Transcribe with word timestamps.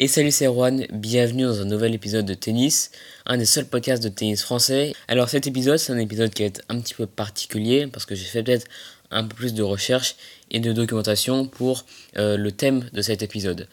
Et 0.00 0.06
salut, 0.06 0.30
c'est 0.30 0.46
Juan, 0.46 0.86
bienvenue 0.92 1.42
dans 1.42 1.60
un 1.60 1.64
nouvel 1.64 1.92
épisode 1.92 2.24
de 2.24 2.34
tennis, 2.34 2.92
un 3.26 3.36
des 3.36 3.44
seuls 3.44 3.66
podcasts 3.66 4.00
de 4.00 4.08
tennis 4.08 4.44
français. 4.44 4.92
Alors 5.08 5.28
cet 5.28 5.48
épisode, 5.48 5.76
c'est 5.78 5.92
un 5.92 5.98
épisode 5.98 6.32
qui 6.32 6.44
être 6.44 6.62
un 6.68 6.78
petit 6.78 6.94
peu 6.94 7.08
particulier 7.08 7.88
parce 7.88 8.06
que 8.06 8.14
j'ai 8.14 8.26
fait 8.26 8.44
peut-être 8.44 8.68
un 9.10 9.24
peu 9.24 9.34
plus 9.34 9.54
de 9.54 9.62
recherche 9.64 10.14
et 10.52 10.60
de 10.60 10.72
documentation 10.72 11.48
pour 11.48 11.84
euh, 12.16 12.36
le 12.36 12.52
thème 12.52 12.88
de 12.92 13.02
cet 13.02 13.22
épisode. 13.24 13.66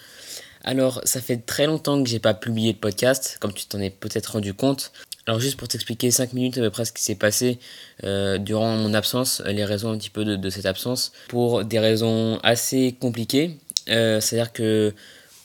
Alors 0.64 1.00
ça 1.04 1.22
fait 1.22 1.38
très 1.38 1.68
longtemps 1.68 2.02
que 2.02 2.10
j'ai 2.10 2.18
pas 2.18 2.34
publié 2.34 2.74
de 2.74 2.80
podcast, 2.80 3.38
comme 3.40 3.54
tu 3.54 3.68
t'en 3.68 3.80
es 3.80 3.92
peut-être 3.92 4.32
rendu 4.32 4.56
compte. 4.56 4.94
Alors 5.28 5.40
juste 5.40 5.58
pour 5.58 5.68
t'expliquer 5.68 6.10
5 6.10 6.34
minutes 6.34 6.58
à 6.58 6.62
peu 6.62 6.72
près 6.72 6.86
ce 6.86 6.92
qui 6.92 7.04
s'est 7.04 7.14
passé 7.14 7.60
euh, 8.04 8.40
durant 8.40 8.76
mon 8.78 8.96
absence, 8.96 9.44
les 9.46 9.64
raisons 9.64 9.92
un 9.92 9.98
petit 10.00 10.10
peu 10.10 10.26
de, 10.26 10.50
cette 10.50 10.66
absence, 10.66 11.12
pour 11.28 11.64
des 11.64 11.78
raisons 11.78 12.40
assez 12.42 12.96
compliquées. 13.00 13.60
Euh, 13.90 14.20
c'est-à-dire 14.20 14.52
que 14.52 14.96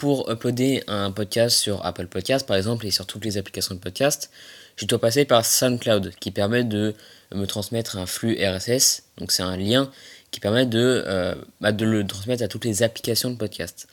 pour 0.01 0.31
uploader 0.31 0.83
un 0.87 1.13
podcast 1.13 1.59
sur 1.59 1.85
Apple 1.85 2.07
Podcast 2.07 2.47
par 2.47 2.57
exemple 2.57 2.87
et 2.87 2.91
sur 2.91 3.05
toutes 3.05 3.23
les 3.23 3.37
applications 3.37 3.75
de 3.75 3.81
podcast, 3.81 4.31
je 4.77 4.87
dois 4.87 4.99
passer 4.99 5.27
par 5.27 5.45
SoundCloud 5.45 6.15
qui 6.19 6.31
permet 6.31 6.65
de 6.65 6.95
me 7.35 7.45
transmettre 7.45 7.99
un 7.99 8.07
flux 8.07 8.39
RSS. 8.43 9.03
Donc 9.19 9.31
c'est 9.31 9.43
un 9.43 9.59
lien 9.59 9.91
qui 10.31 10.41
permet 10.41 10.65
de, 10.65 11.05
euh, 11.07 11.35
bah, 11.61 11.73
de 11.73 11.85
le 11.85 12.07
transmettre 12.07 12.43
à 12.43 12.49
toutes 12.49 12.65
les 12.65 12.83
applications 12.83 13.29
de 13.29 13.37
podcast. 13.37 13.89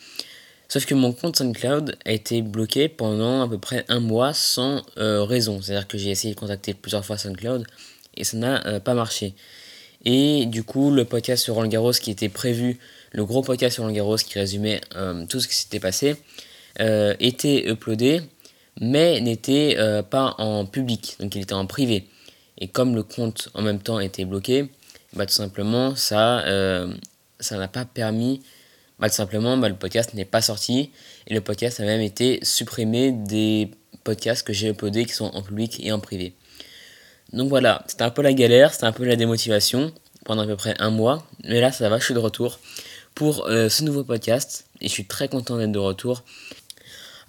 Sauf 0.69 0.85
que 0.85 0.95
mon 0.95 1.11
compte 1.11 1.35
SoundCloud 1.35 1.97
a 2.05 2.11
été 2.13 2.41
bloqué 2.41 2.87
pendant 2.87 3.41
à 3.41 3.49
peu 3.49 3.57
près 3.57 3.83
un 3.89 3.99
mois 3.99 4.33
sans 4.33 4.83
euh, 4.97 5.25
raison. 5.25 5.61
C'est-à-dire 5.61 5.89
que 5.89 5.97
j'ai 5.97 6.11
essayé 6.11 6.33
de 6.35 6.39
contacter 6.39 6.73
plusieurs 6.73 7.05
fois 7.05 7.17
SoundCloud 7.17 7.67
et 8.15 8.23
ça 8.23 8.37
n'a 8.37 8.65
euh, 8.65 8.79
pas 8.79 8.93
marché. 8.93 9.33
Et 10.05 10.45
du 10.45 10.63
coup, 10.63 10.89
le 10.89 11.03
podcast 11.03 11.43
sur 11.43 11.55
Roland 11.55 11.67
Garros 11.67 11.91
qui 11.91 12.11
était 12.11 12.29
prévu 12.29 12.79
le 13.17 13.25
gros 13.25 13.41
podcast 13.41 13.73
sur 13.73 13.83
Roland 13.83 13.95
Garros 13.95 14.17
qui 14.17 14.37
résumait 14.37 14.79
euh, 14.95 15.25
tout 15.25 15.39
ce 15.39 15.47
qui 15.47 15.55
s'était 15.55 15.79
passé 15.79 16.17
euh, 16.79 17.15
était 17.19 17.67
uploadé, 17.67 18.21
mais 18.79 19.19
n'était 19.21 19.73
euh, 19.79 20.03
pas 20.03 20.35
en 20.37 20.67
public, 20.67 21.15
donc 21.19 21.33
il 21.33 21.41
était 21.41 21.53
en 21.53 21.65
privé. 21.65 22.07
Et 22.59 22.67
comme 22.67 22.93
le 22.93 23.01
compte 23.01 23.49
en 23.55 23.63
même 23.63 23.79
temps 23.79 23.99
était 23.99 24.23
bloqué, 24.23 24.69
bah, 25.13 25.25
tout 25.25 25.33
simplement, 25.33 25.95
ça 25.95 26.45
ça 27.39 27.57
n'a 27.57 27.67
pas 27.67 27.85
permis, 27.85 28.43
bah, 28.99 29.09
tout 29.09 29.15
simplement, 29.15 29.57
bah, 29.57 29.67
le 29.67 29.75
podcast 29.75 30.13
n'est 30.13 30.25
pas 30.25 30.41
sorti, 30.41 30.91
et 31.25 31.33
le 31.33 31.41
podcast 31.41 31.79
a 31.79 31.85
même 31.85 32.01
été 32.01 32.39
supprimé 32.43 33.11
des 33.11 33.71
podcasts 34.03 34.45
que 34.45 34.53
j'ai 34.53 34.69
uploadés 34.69 35.05
qui 35.05 35.13
sont 35.13 35.31
en 35.33 35.41
public 35.41 35.79
et 35.83 35.91
en 35.91 35.99
privé. 35.99 36.35
Donc 37.33 37.49
voilà, 37.49 37.83
c'était 37.87 38.03
un 38.03 38.11
peu 38.11 38.21
la 38.21 38.33
galère, 38.33 38.73
c'était 38.73 38.85
un 38.85 38.91
peu 38.91 39.05
la 39.05 39.15
démotivation 39.15 39.91
pendant 40.23 40.43
à 40.43 40.45
peu 40.45 40.55
près 40.55 40.75
un 40.77 40.91
mois, 40.91 41.25
mais 41.43 41.61
là 41.61 41.71
ça 41.71 41.89
va, 41.89 41.97
je 41.97 42.05
suis 42.05 42.13
de 42.13 42.19
retour 42.19 42.59
pour 43.17 43.47
euh, 43.47 43.67
ce 43.67 43.83
nouveau 43.83 44.03
podcast 44.03 44.67
et 44.79 44.87
je 44.87 44.93
suis 44.93 45.05
très 45.07 45.27
content 45.27 45.57
d'être 45.57 45.71
de 45.71 45.79
retour. 45.79 46.23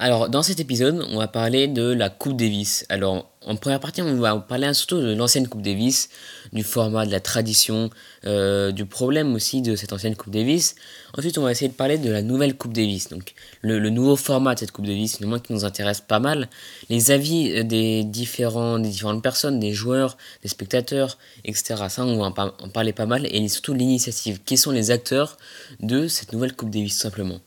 Alors 0.01 0.29
dans 0.29 0.45
cet 0.45 0.61
épisode, 0.61 1.05
on 1.11 1.19
va 1.19 1.27
parler 1.27 1.67
de 1.67 1.83
la 1.83 2.09
Coupe 2.09 2.37
Davis. 2.37 2.87
Alors 2.89 3.29
en 3.45 3.57
première 3.57 3.81
partie, 3.81 4.01
on 4.01 4.15
va 4.15 4.37
parler 4.37 4.73
surtout 4.73 5.01
de 5.01 5.13
l'ancienne 5.13 5.49
Coupe 5.49 5.63
Davis, 5.63 6.09
du 6.53 6.63
format, 6.63 7.05
de 7.05 7.11
la 7.11 7.19
tradition, 7.19 7.91
euh, 8.25 8.71
du 8.71 8.87
problème 8.87 9.35
aussi 9.35 9.61
de 9.61 9.75
cette 9.75 9.93
ancienne 9.93 10.15
Coupe 10.15 10.33
Davis. 10.33 10.77
Ensuite, 11.17 11.37
on 11.37 11.43
va 11.43 11.51
essayer 11.51 11.69
de 11.69 11.75
parler 11.75 11.99
de 11.99 12.13
la 12.13 12.23
nouvelle 12.23 12.57
Coupe 12.57 12.75
Davis, 12.75 13.09
donc 13.09 13.35
le, 13.63 13.91
nouveau 13.91 14.15
format 14.15 14.55
de 14.55 14.61
cette 14.61 14.71
Coupe 14.71 14.87
Davis, 14.87 15.19
le 15.19 15.27
moins 15.27 15.41
qui 15.41 15.53
nous 15.53 15.65
intéresse 15.65 16.01
pas 16.01 16.21
mal, 16.21 16.49
les 16.91 17.11
avis 17.11 17.51
euh, 17.57 17.65
des, 17.65 18.05
différents, 18.05 18.79
des 18.79 18.91
différentes 18.91 19.23
personnes, 19.23 19.59
des 19.59 19.73
joueurs, 19.73 20.17
des 20.45 20.49
spectateurs, 20.49 21.19
etc. 21.45 21.75
Ça, 21.89 22.05
on 22.05 22.19
va 22.19 22.27
en, 22.27 22.69
parler 22.69 22.93
pas 22.93 23.07
mal, 23.07 23.27
et 23.27 23.49
surtout 23.49 23.75
l'initiative. 23.75 24.39
Qui 24.45 24.59
sont 24.59 24.71
les 24.71 24.93
acteurs 24.93 25.39
de 25.81 26.07
cette 26.07 26.33
nouvelle 26.33 26.55
Coupe 26.55 26.71
Davis, 26.71 26.95
tout 26.95 27.01
simplement? 27.01 27.41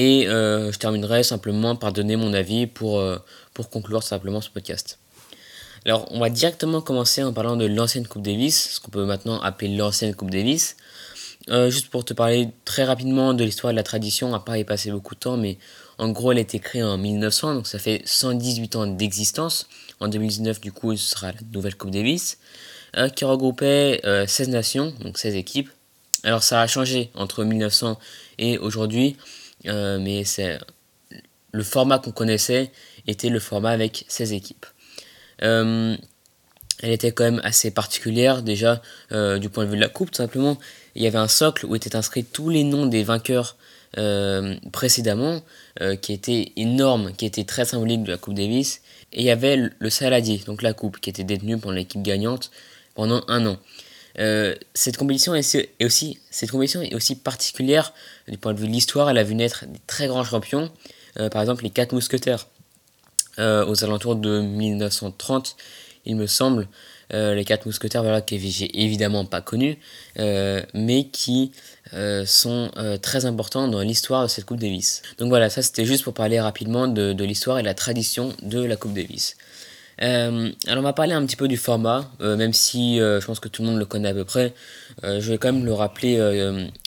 Et 0.00 0.28
euh, 0.28 0.70
je 0.70 0.78
terminerai 0.78 1.22
simplement 1.22 1.74
par 1.74 1.92
donner 1.92 2.16
mon 2.16 2.32
avis 2.32 2.66
pour, 2.66 3.02
pour 3.52 3.68
conclure 3.68 4.02
simplement 4.02 4.40
ce 4.40 4.48
podcast. 4.48 4.98
Alors, 5.84 6.06
on 6.10 6.20
va 6.20 6.30
directement 6.30 6.80
commencer 6.80 7.22
en 7.22 7.32
parlant 7.32 7.56
de 7.56 7.66
l'ancienne 7.66 8.06
Coupe 8.06 8.22
Davis, 8.22 8.74
ce 8.74 8.80
qu'on 8.80 8.90
peut 8.90 9.04
maintenant 9.04 9.40
appeler 9.40 9.76
l'ancienne 9.76 10.14
Coupe 10.14 10.30
Davis. 10.30 10.76
Euh, 11.50 11.70
juste 11.70 11.88
pour 11.88 12.04
te 12.04 12.12
parler 12.12 12.50
très 12.64 12.84
rapidement 12.84 13.32
de 13.32 13.42
l'histoire 13.42 13.72
de 13.72 13.76
la 13.76 13.82
tradition, 13.82 14.34
à 14.34 14.40
pas 14.40 14.58
y 14.58 14.64
passer 14.64 14.90
beaucoup 14.90 15.14
de 15.14 15.20
temps, 15.20 15.36
mais 15.36 15.56
en 15.96 16.10
gros, 16.10 16.32
elle 16.32 16.38
a 16.38 16.42
été 16.42 16.58
créée 16.58 16.82
en 16.82 16.98
1900, 16.98 17.54
donc 17.54 17.66
ça 17.66 17.78
fait 17.78 18.02
118 18.04 18.76
ans 18.76 18.86
d'existence. 18.86 19.66
En 20.00 20.08
2019, 20.08 20.60
du 20.60 20.72
coup, 20.72 20.94
ce 20.96 21.10
sera 21.10 21.28
la 21.28 21.38
nouvelle 21.52 21.76
Coupe 21.76 21.90
Davis, 21.90 22.38
euh, 22.96 23.08
qui 23.08 23.24
regroupait 23.24 24.00
16 24.26 24.48
euh, 24.48 24.52
nations, 24.52 24.94
donc 25.00 25.16
16 25.16 25.36
équipes. 25.36 25.70
Alors, 26.22 26.42
ça 26.42 26.60
a 26.60 26.66
changé 26.66 27.10
entre 27.14 27.44
1900 27.44 27.98
et 28.38 28.58
aujourd'hui, 28.58 29.16
mais 29.64 30.24
c'est 30.24 30.58
le 31.52 31.62
format 31.62 31.98
qu'on 31.98 32.12
connaissait 32.12 32.70
était 33.06 33.30
le 33.30 33.40
format 33.40 33.70
avec 33.70 34.04
16 34.08 34.32
équipes. 34.32 34.66
Euh, 35.42 35.96
elle 36.80 36.90
était 36.90 37.12
quand 37.12 37.24
même 37.24 37.40
assez 37.42 37.70
particulière 37.70 38.42
déjà 38.42 38.82
euh, 39.12 39.38
du 39.38 39.48
point 39.48 39.64
de 39.64 39.70
vue 39.70 39.76
de 39.76 39.80
la 39.80 39.88
coupe 39.88 40.10
tout 40.10 40.18
simplement. 40.18 40.58
Il 40.94 41.02
y 41.02 41.06
avait 41.06 41.18
un 41.18 41.28
socle 41.28 41.66
où 41.66 41.74
étaient 41.74 41.96
inscrits 41.96 42.24
tous 42.24 42.50
les 42.50 42.64
noms 42.64 42.86
des 42.86 43.02
vainqueurs 43.02 43.56
euh, 43.96 44.56
précédemment, 44.72 45.42
qui 46.02 46.12
était 46.12 46.52
énorme, 46.56 47.12
qui 47.16 47.24
était 47.24 47.44
très 47.44 47.64
symbolique 47.64 48.02
de 48.02 48.10
la 48.10 48.18
Coupe 48.18 48.34
Davis. 48.34 48.82
Et 49.12 49.20
il 49.20 49.24
y 49.24 49.30
avait 49.30 49.56
le 49.78 49.90
Saladier, 49.90 50.38
donc 50.44 50.60
la 50.60 50.72
coupe, 50.72 50.98
qui 50.98 51.08
était 51.08 51.22
détenue 51.22 51.56
par 51.56 51.70
l'équipe 51.70 52.02
gagnante 52.02 52.50
pendant 52.94 53.22
un 53.28 53.46
an. 53.46 53.58
Cette 54.74 54.96
compétition 54.96 55.34
est, 55.34 55.68
aussi 55.84 56.18
cette 56.30 56.50
compétition 56.50 56.82
est 56.82 56.94
aussi 56.94 57.14
particulière 57.14 57.92
du 58.26 58.36
point 58.38 58.52
de 58.52 58.58
vue 58.58 58.66
de 58.66 58.72
l'histoire. 58.72 59.08
Elle 59.10 59.18
a 59.18 59.24
vu 59.24 59.34
naître 59.34 59.66
des 59.66 59.80
très 59.86 60.08
grands 60.08 60.24
champions, 60.24 60.70
par 61.30 61.40
exemple 61.40 61.62
les 61.62 61.70
quatre 61.70 61.92
mousquetaires. 61.92 62.46
Euh, 63.38 63.64
aux 63.66 63.84
alentours 63.84 64.16
de 64.16 64.40
1930, 64.40 65.56
il 66.06 66.16
me 66.16 66.26
semble. 66.26 66.68
Euh, 67.14 67.34
les 67.34 67.44
quatre 67.44 67.64
mousquetaires, 67.64 68.02
voilà, 68.02 68.20
que 68.20 68.36
j'ai 68.36 68.82
évidemment 68.82 69.24
pas 69.24 69.40
connus, 69.40 69.78
euh, 70.18 70.62
mais 70.74 71.04
qui 71.08 71.52
sont 72.26 72.70
très 73.00 73.24
importants 73.24 73.66
dans 73.66 73.80
l'histoire 73.80 74.24
de 74.24 74.28
cette 74.28 74.44
Coupe 74.44 74.58
Davis. 74.58 75.00
Donc 75.16 75.30
voilà, 75.30 75.48
ça 75.48 75.62
c'était 75.62 75.86
juste 75.86 76.04
pour 76.04 76.12
parler 76.12 76.38
rapidement 76.38 76.86
de, 76.86 77.14
de 77.14 77.24
l'histoire 77.24 77.58
et 77.58 77.62
de 77.62 77.66
la 77.66 77.72
tradition 77.72 78.34
de 78.42 78.62
la 78.62 78.76
Coupe 78.76 78.92
Davis. 78.92 79.38
Alors 80.00 80.78
on 80.78 80.82
va 80.82 80.92
parler 80.92 81.12
un 81.12 81.24
petit 81.26 81.36
peu 81.36 81.48
du 81.48 81.56
format, 81.56 82.10
même 82.20 82.52
si 82.52 82.98
je 82.98 83.24
pense 83.24 83.40
que 83.40 83.48
tout 83.48 83.62
le 83.62 83.68
monde 83.68 83.78
le 83.78 83.86
connaît 83.86 84.08
à 84.10 84.14
peu 84.14 84.24
près. 84.24 84.54
je 85.02 85.30
vais 85.30 85.38
quand 85.38 85.52
même 85.52 85.64
le 85.64 85.72
rappeler 85.72 86.20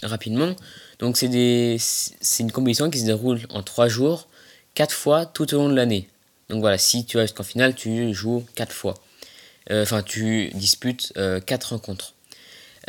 rapidement. 0.03 0.55
Donc 0.99 1.17
c'est 1.17 1.27
une 2.39 2.51
compétition 2.51 2.89
qui 2.89 2.99
se 2.99 3.05
déroule 3.05 3.41
en 3.49 3.63
trois 3.63 3.87
jours, 3.87 4.27
quatre 4.75 4.95
fois 4.95 5.25
tout 5.25 5.53
au 5.53 5.57
long 5.57 5.69
de 5.69 5.75
l'année. 5.75 6.07
Donc 6.51 6.59
voilà, 6.59 6.77
si 6.77 7.05
tu 7.05 7.17
vas 7.17 7.23
jusqu'en 7.23 7.43
finale, 7.43 7.73
tu 7.73 8.13
joues 8.13 8.45
4 8.55 8.71
fois. 8.71 8.95
Euh, 9.71 9.83
enfin, 9.83 10.03
tu 10.03 10.49
disputes 10.53 11.13
4 11.15 11.17
euh, 11.17 11.75
rencontres. 11.75 12.13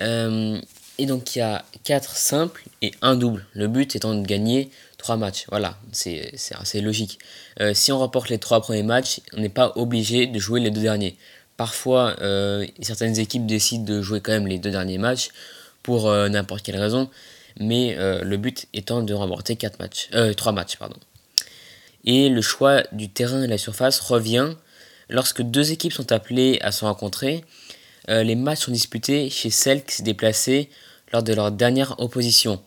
Euh, 0.00 0.60
et 0.98 1.06
donc 1.06 1.36
il 1.36 1.38
y 1.38 1.42
a 1.42 1.64
4 1.84 2.16
simples 2.16 2.64
et 2.82 2.90
un 3.02 3.14
double. 3.14 3.46
Le 3.54 3.68
but 3.68 3.94
étant 3.94 4.14
de 4.14 4.26
gagner 4.26 4.70
3 5.02 5.16
matchs. 5.16 5.44
Voilà, 5.50 5.76
c'est 5.92 6.32
assez 6.58 6.80
logique. 6.80 7.18
si 7.74 7.92
on 7.92 7.98
remporte 7.98 8.28
les 8.28 8.38
3 8.38 8.62
premiers 8.62 8.82
matchs, 8.82 9.20
on 9.34 9.40
n'est 9.40 9.48
pas 9.48 9.72
obligé 9.76 10.26
de 10.26 10.38
jouer 10.38 10.60
les 10.60 10.70
deux 10.70 10.80
derniers. 10.80 11.16
Parfois, 11.56 12.16
certaines 12.80 13.18
équipes 13.18 13.46
décident 13.46 13.84
de 13.84 14.00
jouer 14.00 14.20
quand 14.20 14.32
même 14.32 14.46
les 14.46 14.58
deux 14.58 14.70
derniers 14.70 14.98
matchs 14.98 15.28
pour 15.82 16.10
n'importe 16.10 16.62
quelle 16.62 16.78
raison. 16.78 17.10
Mais 17.60 17.96
le 17.98 18.36
but 18.36 18.66
étant 18.72 19.02
de 19.02 19.12
remporter 19.12 19.56
4 19.56 19.78
matchs, 19.78 20.08
3 20.36 20.52
matchs. 20.52 20.78
Et 22.04 22.28
le 22.28 22.40
choix 22.40 22.82
du 22.92 23.08
terrain 23.10 23.42
et 23.42 23.46
la 23.46 23.58
surface 23.58 24.00
revient 24.00 24.54
lorsque 25.08 25.42
deux 25.42 25.70
équipes 25.70 25.92
sont 25.92 26.10
appelées 26.10 26.58
à 26.62 26.72
se 26.72 26.84
rencontrer. 26.84 27.44
Euh, 28.08 28.22
les 28.24 28.34
matchs 28.34 28.60
sont 28.60 28.72
disputés 28.72 29.30
chez 29.30 29.50
celle 29.50 29.84
qui 29.84 29.96
s'est 29.96 30.02
déplacée 30.02 30.70
lors 31.12 31.22
de 31.22 31.32
leur 31.32 31.52
dernière 31.52 31.94
opposition. 32.00 32.60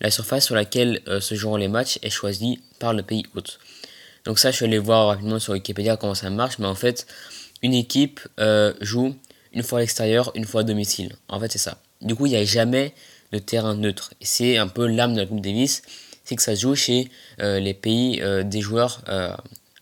La 0.00 0.10
surface 0.10 0.46
sur 0.46 0.54
laquelle 0.54 1.02
euh, 1.08 1.20
se 1.20 1.34
joueront 1.34 1.56
les 1.56 1.68
matchs 1.68 1.98
est 2.02 2.10
choisie 2.10 2.62
par 2.78 2.94
le 2.94 3.02
pays 3.02 3.24
hôte. 3.34 3.58
Donc 4.24 4.38
ça, 4.38 4.50
je 4.50 4.56
suis 4.56 4.64
allé 4.64 4.78
voir 4.78 5.08
rapidement 5.08 5.38
sur 5.38 5.52
Wikipédia 5.52 5.96
comment 5.96 6.14
ça 6.14 6.30
marche, 6.30 6.58
mais 6.58 6.66
en 6.66 6.74
fait, 6.74 7.06
une 7.62 7.74
équipe 7.74 8.20
euh, 8.38 8.72
joue 8.80 9.14
une 9.52 9.62
fois 9.62 9.78
à 9.78 9.80
l'extérieur, 9.82 10.30
une 10.34 10.44
fois 10.44 10.62
à 10.62 10.64
domicile. 10.64 11.16
En 11.28 11.40
fait, 11.40 11.52
c'est 11.52 11.58
ça. 11.58 11.78
Du 12.00 12.14
coup, 12.14 12.26
il 12.26 12.30
n'y 12.30 12.36
a 12.36 12.44
jamais 12.44 12.94
de 13.32 13.38
terrain 13.38 13.74
neutre. 13.74 14.14
C'est 14.20 14.56
un 14.56 14.68
peu 14.68 14.86
l'âme 14.86 15.14
de 15.14 15.20
la 15.20 15.26
Coupe 15.26 15.40
Davis 15.40 15.82
c'est 16.22 16.36
que 16.36 16.42
ça 16.42 16.54
se 16.54 16.60
joue 16.60 16.76
chez 16.76 17.10
euh, 17.40 17.58
les 17.58 17.74
pays 17.74 18.22
des 18.44 18.60
joueurs, 18.60 19.02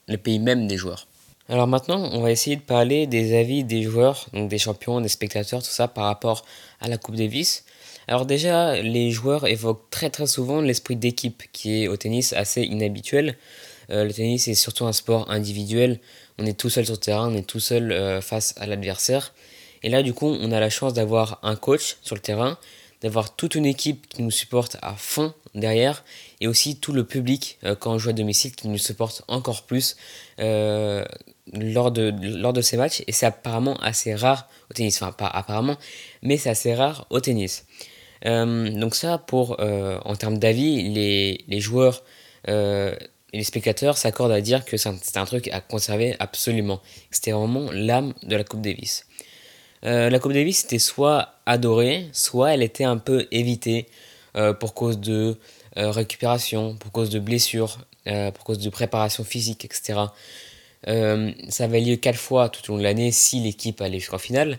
les 0.07 0.17
pays 0.17 0.39
même 0.39 0.67
des 0.67 0.79
joueurs. 0.79 1.07
Alors 1.51 1.67
maintenant, 1.67 2.11
on 2.13 2.21
va 2.21 2.31
essayer 2.31 2.57
de 2.57 2.63
parler 2.63 3.07
des 3.07 3.39
avis 3.39 3.65
des 3.65 3.83
joueurs, 3.83 4.27
donc 4.33 4.49
des 4.49 4.59
champions, 4.59 5.01
des 5.01 5.09
spectateurs, 5.09 5.63
tout 5.63 5.71
ça 5.71 5.89
par 5.89 6.05
rapport 6.05 6.45
à 6.81 6.89
la 6.89 6.99
Coupe 6.99 7.17
Davis. 7.17 7.65
Alors 8.09 8.25
déjà, 8.25 8.81
les 8.81 9.11
joueurs 9.11 9.47
évoquent 9.47 9.91
très 9.91 10.09
très 10.09 10.27
souvent 10.27 10.63
l'esprit 10.63 10.97
d'équipe 10.97 11.43
qui 11.53 11.83
est 11.83 11.89
au 11.89 11.97
tennis 11.99 12.33
assez 12.33 12.63
inhabituel. 12.63 13.37
le 13.91 14.11
tennis 14.11 14.49
est 14.49 14.55
surtout 14.55 14.87
un 14.87 14.95
sport 14.95 15.31
individuel. 15.31 16.01
On 16.39 16.47
est 16.47 16.59
tout 16.59 16.71
seul 16.71 16.87
sur 16.87 16.95
le 16.95 17.01
terrain, 17.01 17.31
on 17.31 17.37
est 17.37 17.47
tout 17.47 17.61
seul 17.61 18.23
face 18.23 18.55
à 18.57 18.67
l'adversaire. 18.67 19.35
Et 19.83 19.91
là, 19.91 20.03
du 20.03 20.15
coup, 20.15 20.27
on 20.27 20.53
a 20.53 20.59
la 20.59 20.71
chance 20.71 20.95
d'avoir 20.95 21.39
un 21.43 21.55
coach 21.55 21.99
sur 22.01 22.15
le 22.15 22.23
terrain, 22.23 22.57
d'avoir 23.03 23.37
toute 23.37 23.55
une 23.55 23.67
équipe 23.67 24.09
qui 24.09 24.23
nous 24.23 24.31
supporte 24.31 24.79
à 24.81 24.95
fond 24.95 25.35
derrière, 25.55 26.03
et 26.41 26.49
aussi 26.49 26.77
tout 26.81 26.93
le 26.93 27.05
public 27.05 27.59
quand 27.79 27.93
on 27.93 27.99
joue 27.99 28.09
à 28.09 28.15
domicile 28.15 28.57
qui 28.57 28.69
nous 28.69 28.79
supporte 28.79 29.23
encore 29.29 29.65
plus 29.65 29.97
lors, 30.39 31.93
de, 31.93 32.15
lors 32.23 32.55
de 32.55 32.63
ces 32.63 32.79
matchs, 32.79 33.03
et 33.07 33.13
c'est 33.13 33.27
apparemment 33.27 33.77
assez 33.81 34.15
rare 34.15 34.49
au 34.71 34.75
tennis, 34.75 34.97
enfin 35.03 35.13
pas 35.13 35.29
apparemment, 35.29 35.77
mais 36.23 36.39
c'est 36.39 36.51
assez 36.51 36.75
rare 36.75 37.07
au 37.11 37.21
tennis. 37.21 37.67
Donc 38.25 38.95
ça, 38.95 39.19
pour, 39.19 39.59
en 39.61 40.17
termes 40.17 40.39
d'avis, 40.39 40.89
les, 40.89 41.61
joueurs 41.61 42.03
et 43.33 43.39
les 43.39 43.45
spectateurs 43.45 43.99
s'accordent 43.99 44.33
à 44.33 44.41
dire 44.41 44.65
que 44.65 44.77
c'est 44.77 45.17
un, 45.17 45.25
truc 45.25 45.49
à 45.49 45.61
conserver 45.61 46.17
absolument. 46.19 46.81
C'était 47.11 47.33
vraiment 47.33 47.71
l'âme 47.73 48.15
de 48.23 48.37
la 48.37 48.45
Coupe 48.45 48.63
Davis. 48.63 49.07
Euh, 49.85 50.11
la 50.11 50.19
Coupe 50.19 50.33
Davis 50.33 50.65
était 50.65 50.79
soit 50.79 51.35
adorée, 51.47 52.09
soit 52.13 52.55
elle 52.55 52.63
était 52.63 52.85
un 52.85 52.97
peu 52.97 53.27
évitée 53.31 53.87
euh, 54.37 54.53
pour 54.53 54.75
cause 54.75 54.99
de 54.99 55.37
euh, 55.77 55.91
récupération, 55.91 56.77
pour 56.77 56.91
cause 56.91 57.11
de 57.11 57.19
blessures, 57.19 57.79
pour 58.35 58.45
cause 58.45 58.59
de 58.59 58.71
préparation 58.71 59.23
physique, 59.23 59.67
etc. 59.67 60.01
ça 60.87 61.65
avait 61.65 61.81
lieu 61.83 61.97
quatre 61.97 62.17
fois 62.17 62.49
tout 62.49 62.71
au 62.71 62.73
long 62.73 62.79
de 62.79 62.83
l'année 62.83 63.13
si 63.13 63.39
l'équipe 63.41 63.83
allait 63.83 63.99
jusqu'en 63.99 64.17
finale. 64.17 64.59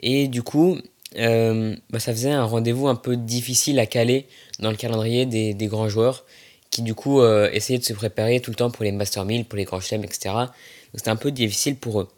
Et 0.00 0.28
du 0.28 0.42
coup, 0.42 0.78
bah, 1.14 2.00
ça 2.00 2.12
faisait 2.12 2.32
un 2.32 2.44
rendez-vous 2.44 2.88
un 2.88 2.96
peu 2.96 3.16
difficile 3.16 3.78
à 3.78 3.86
caler 3.86 4.26
dans 4.58 4.70
le 4.70 4.76
calendrier 4.76 5.26
des, 5.26 5.54
des 5.54 5.66
grands 5.66 5.88
joueurs 5.88 6.24
qui 6.70 6.82
du 6.82 6.94
coup 6.94 7.20
euh, 7.20 7.50
essayaient 7.52 7.78
de 7.78 7.84
se 7.84 7.92
préparer 7.92 8.40
tout 8.40 8.50
le 8.50 8.56
temps 8.56 8.70
pour 8.70 8.84
les 8.84 8.92
Master 8.92 9.24
1000, 9.24 9.46
pour 9.46 9.56
les 9.56 9.64
grands 9.64 9.80
chelems, 9.80 10.04
etc. 10.04 10.34
C'était 10.94 11.08
un 11.08 11.16
peu 11.16 11.30
difficile 11.30 11.76
pour 11.76 12.02
eux. 12.02 12.08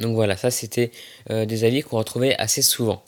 Donc 0.00 0.14
voilà, 0.14 0.36
ça 0.36 0.50
c'était 0.50 0.90
euh, 1.30 1.46
des 1.46 1.64
avis 1.64 1.82
qu'on 1.82 1.96
retrouvait 1.96 2.34
assez 2.36 2.60
souvent. 2.60 3.02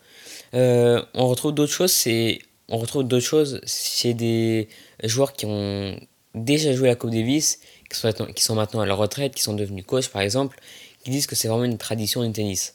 Euh, 0.54 1.02
on 1.12 1.28
retrouve 1.28 1.52
d'autres 1.52 1.72
choses, 1.72 1.92
c'est 1.92 2.38
on 2.68 2.78
retrouve 2.78 3.04
d'autres 3.04 3.26
choses 3.26 3.60
chez 3.66 4.14
des 4.14 4.68
joueurs 5.02 5.32
qui 5.34 5.44
ont 5.46 5.98
déjà 6.34 6.72
joué 6.72 6.88
la 6.88 6.94
Coupe 6.94 7.10
Davis, 7.10 7.60
qui 7.90 7.98
sont, 7.98 8.12
qui 8.34 8.42
sont 8.42 8.54
maintenant 8.54 8.80
à 8.80 8.86
leur 8.86 8.98
retraite, 8.98 9.34
qui 9.34 9.42
sont 9.42 9.54
devenus 9.54 9.84
coachs 9.84 10.08
par 10.08 10.22
exemple, 10.22 10.58
qui 11.04 11.10
disent 11.10 11.26
que 11.26 11.34
c'est 11.34 11.48
vraiment 11.48 11.64
une 11.64 11.78
tradition 11.78 12.24
du 12.24 12.32
tennis, 12.32 12.72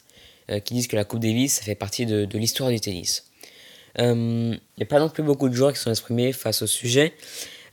qui 0.64 0.74
disent 0.74 0.88
que 0.88 0.96
la 0.96 1.04
Coupe 1.04 1.20
Davis 1.20 1.54
ça 1.56 1.64
fait 1.64 1.76
partie 1.76 2.06
de, 2.06 2.28
l'histoire 2.38 2.70
du 2.70 2.80
tennis. 2.80 3.26
Il 3.98 4.60
n'y 4.78 4.84
a 4.84 4.86
pas 4.86 5.00
non 5.00 5.10
plus 5.10 5.24
beaucoup 5.24 5.50
de 5.50 5.54
joueurs 5.54 5.74
qui 5.74 5.80
sont 5.80 5.90
exprimés 5.90 6.32
face 6.32 6.62
au 6.62 6.68
sujet, 6.68 7.14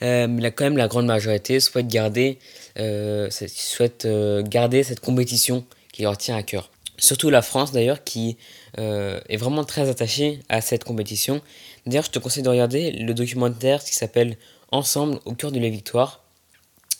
euh, 0.02 0.26
mais 0.28 0.50
quand 0.50 0.64
même 0.64 0.76
la 0.76 0.88
grande 0.88 1.06
majorité 1.06 1.60
souhaite 1.60 1.88
garder, 1.88 2.38
euh, 2.78 3.28
souhaite, 3.30 4.04
euh, 4.04 4.42
garder 4.42 4.82
cette 4.82 5.00
compétition 5.00 5.64
qui 5.92 6.02
leur 6.02 6.16
tient 6.18 6.36
à 6.36 6.42
cœur. 6.42 6.70
Surtout 6.98 7.30
la 7.30 7.42
France 7.42 7.72
d'ailleurs 7.72 8.04
qui 8.04 8.36
est 8.78 9.38
vraiment 9.38 9.64
très 9.64 9.88
attachée 9.88 10.40
à 10.50 10.60
cette 10.60 10.84
compétition. 10.84 11.40
D'ailleurs 11.86 12.04
je 12.04 12.10
te 12.10 12.18
conseille 12.18 12.42
de 12.42 12.48
regarder 12.50 12.90
le 12.90 13.14
documentaire 13.14 13.82
qui 13.82 13.94
s'appelle 13.94 14.36
Ensemble 14.70 15.18
au 15.24 15.32
cœur 15.32 15.50
de 15.52 15.58
la 15.58 15.70
victoire. 15.70 16.24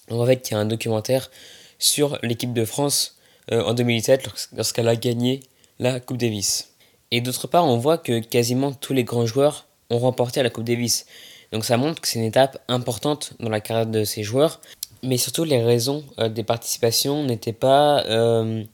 On 0.09 0.23
va 0.25 0.37
qu'il 0.37 0.55
y 0.55 0.59
a 0.59 0.61
un 0.61 0.67
documentaire 0.67 1.31
sur 1.79 2.19
l'équipe 2.23 2.55
de 2.55 2.65
France 2.65 3.19
en 3.51 3.75
2017 3.75 4.29
lorsqu'elle 4.57 4.89
a 4.89 4.97
gagné 4.97 5.41
la 5.79 6.01
Coupe 6.01 6.17
Davis. 6.17 6.73
Et 7.11 7.21
d'autre 7.21 7.47
part, 7.47 7.67
on 7.67 7.77
voit 7.77 7.99
que 7.99 8.19
quasiment 8.21 8.73
tous 8.73 8.93
les 8.93 9.05
grands 9.05 9.27
joueurs 9.27 9.67
ont 9.91 9.99
remporté 9.99 10.43
la 10.43 10.51
Coupe 10.51 10.65
Davis. 10.65 11.07
Donc 11.53 11.65
ça 11.65 11.77
montre 11.77 12.01
que 12.01 12.09
c'est 12.09 12.19
une 12.19 12.25
étape 12.25 12.59
importante 12.69 13.35
dans 13.39 13.49
la 13.49 13.61
carrière 13.61 13.87
de 13.87 14.05
ces 14.05 14.23
joueurs. 14.23 14.61
Mais 15.03 15.17
surtout, 15.19 15.45
les 15.45 15.63
raisons 15.63 16.05
euh, 16.19 16.29
des 16.29 16.43
participations 16.43 17.23
n'étaient 17.25 17.53
pas 17.53 18.05
euh, 18.07 18.65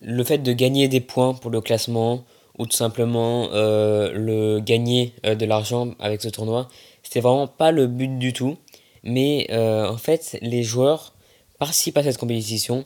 le 0.00 0.24
fait 0.24 0.38
de 0.38 0.52
gagner 0.52 0.88
des 0.88 1.00
points 1.00 1.34
pour 1.34 1.50
le 1.50 1.60
classement 1.60 2.24
ou 2.58 2.66
tout 2.66 2.76
simplement 2.76 3.50
euh, 3.52 4.10
le 4.12 4.60
gagner 4.60 5.12
de 5.22 5.46
l'argent 5.46 5.94
avec 6.00 6.22
ce 6.22 6.28
tournoi. 6.28 6.68
C'était 7.02 7.20
vraiment 7.20 7.46
pas 7.46 7.70
le 7.70 7.86
but 7.86 8.18
du 8.18 8.32
tout. 8.32 8.56
Mais 9.04 9.46
en 9.52 9.96
fait, 9.96 10.36
les 10.42 10.64
joueurs 10.64 11.14
participent 11.58 11.96
à 11.98 12.02
cette 12.02 12.18
compétition 12.18 12.84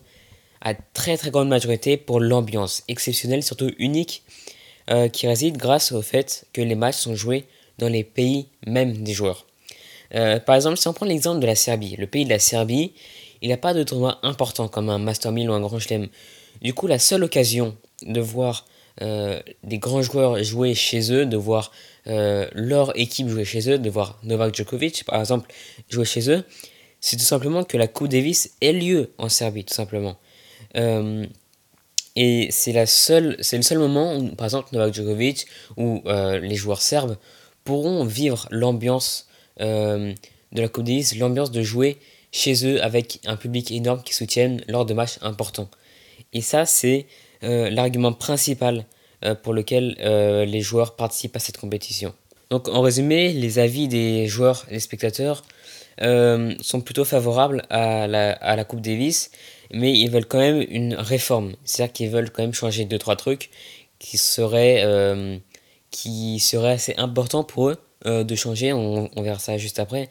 à 0.63 0.75
très 0.75 1.19
très 1.19 1.31
grande 1.31 1.49
majorité 1.49 1.97
pour 1.97 2.21
l'ambiance 2.21 2.83
exceptionnelle, 2.89 3.43
surtout 3.43 3.71
unique, 3.79 4.23
qui 5.13 5.27
réside 5.27 5.57
grâce 5.57 5.93
au 5.93 6.03
fait 6.03 6.47
que 6.53 6.61
les 6.61 6.75
matchs 6.75 6.97
sont 6.97 7.15
joués 7.15 7.47
dans 7.79 7.89
les 7.89 8.05
pays 8.05 8.47
même 8.67 9.03
des 9.03 9.13
joueurs. 9.13 9.47
Euh, 10.15 10.39
par 10.39 10.57
exemple, 10.57 10.77
si 10.77 10.89
on 10.89 10.93
prend 10.93 11.07
l'exemple 11.07 11.41
de 11.41 11.47
la 11.47 11.55
Serbie, 11.55 11.97
le 11.97 12.07
pays 12.07 12.25
de 12.25 12.31
la 12.31 12.39
Serbie, 12.39 12.93
il 13.41 13.49
n'a 13.49 13.57
pas 13.57 13.75
de 13.75 13.83
tournoi 13.83 14.19
important 14.23 14.69
comme 14.69 14.89
un 14.91 14.99
Master 14.99 15.33
1000 15.33 15.51
ou 15.51 15.53
un 15.53 15.61
Grand 15.61 15.79
Chelem. 15.79 16.09
Du 16.61 16.75
coup, 16.75 16.87
la 16.87 16.99
seule 16.99 17.25
occasion 17.25 17.77
de 18.03 18.21
voir 18.21 18.67
euh, 19.01 19.41
des 19.65 19.79
grands 19.79 20.03
joueurs 20.03 20.43
jouer 20.43 20.75
chez 20.75 21.13
eux, 21.13 21.25
de 21.25 21.37
voir 21.37 21.73
euh, 22.07 22.47
leur 22.53 22.97
équipe 22.99 23.29
jouer 23.29 23.45
chez 23.45 23.71
eux, 23.71 23.79
de 23.79 23.91
voir 23.91 24.19
Novak 24.23 24.55
Djokovic, 24.55 25.05
par 25.05 25.19
exemple, 25.19 25.51
jouer 25.89 26.05
chez 26.05 26.31
eux, 26.31 26.45
c'est 27.01 27.17
tout 27.17 27.25
simplement 27.25 27.65
que 27.65 27.77
la 27.77 27.89
Coupe 27.89 28.09
Davis 28.09 28.53
ait 28.61 28.73
lieu 28.73 29.13
en 29.19 29.29
Serbie, 29.29 29.65
tout 29.65 29.75
simplement. 29.75 30.17
Et 30.75 32.49
c'est 32.51 32.73
la 32.73 32.87
seule, 32.87 33.37
c'est 33.41 33.57
le 33.57 33.63
seul 33.63 33.79
moment 33.79 34.17
où, 34.17 34.29
par 34.35 34.47
exemple, 34.47 34.69
Novak 34.73 34.95
Djokovic 34.95 35.47
ou 35.77 36.03
les 36.07 36.55
joueurs 36.55 36.83
serbes 36.83 37.17
pourront 37.65 38.05
vivre 38.05 38.49
l'ambiance 38.51 39.29
euh, 39.61 40.15
de 40.53 40.61
la 40.61 40.69
Coupe 40.69 40.85
Davis, 40.85 41.17
l'ambiance 41.17 41.51
de 41.51 41.63
jouer 41.63 41.99
chez 42.31 42.67
eux 42.67 42.83
avec 42.83 43.21
un 43.25 43.37
public 43.37 43.71
énorme 43.71 44.03
qui 44.03 44.15
soutiennent 44.15 44.63
lors 44.69 44.85
de 44.85 44.95
matchs 44.95 45.19
importants. 45.23 45.69
Et 46.33 46.41
ça, 46.41 46.67
c'est 46.67 47.07
euh, 47.43 47.71
l'argument 47.71 48.13
principal 48.13 48.87
euh, 49.25 49.35
pour 49.35 49.53
lequel 49.53 49.97
les 50.47 50.61
joueurs 50.61 50.97
participent 50.97 51.37
à 51.37 51.41
cette 51.41 51.59
compétition. 51.59 52.15
Donc 52.51 52.69
en 52.69 52.83
résumé, 52.83 53.33
les 53.33 53.59
avis 53.59 53.89
des 53.89 54.27
joueurs 54.27 54.67
et 54.69 54.75
des 54.75 54.81
spectateurs 54.81 55.43
sont 55.99 56.81
plutôt 56.85 57.05
favorables 57.05 57.63
à 57.71 58.07
la, 58.07 58.33
à 58.33 58.57
la 58.57 58.65
Coupe 58.65 58.81
Davis, 58.81 59.31
mais 59.73 59.93
ils 59.93 60.11
veulent 60.11 60.27
quand 60.27 60.39
même 60.39 60.65
une 60.69 60.95
réforme. 60.95 61.55
C'est-à-dire 61.65 61.93
qu'ils 61.93 62.11
veulent 62.11 62.31
quand 62.31 62.43
même 62.43 62.55
changer 62.55 62.85
2-3 62.85 63.17
trucs 63.17 63.51
qui 63.99 64.19
seraient 64.19 64.85
qui 65.93 66.41
serait 66.41 66.73
assez 66.73 66.95
important 66.97 67.45
pour 67.45 67.69
eux 67.69 67.77
euh, 68.07 68.25
de 68.25 68.35
changer, 68.35 68.73
on, 68.73 69.09
verra 69.19 69.39
ça 69.39 69.57
juste 69.59 69.79
après, 69.79 70.11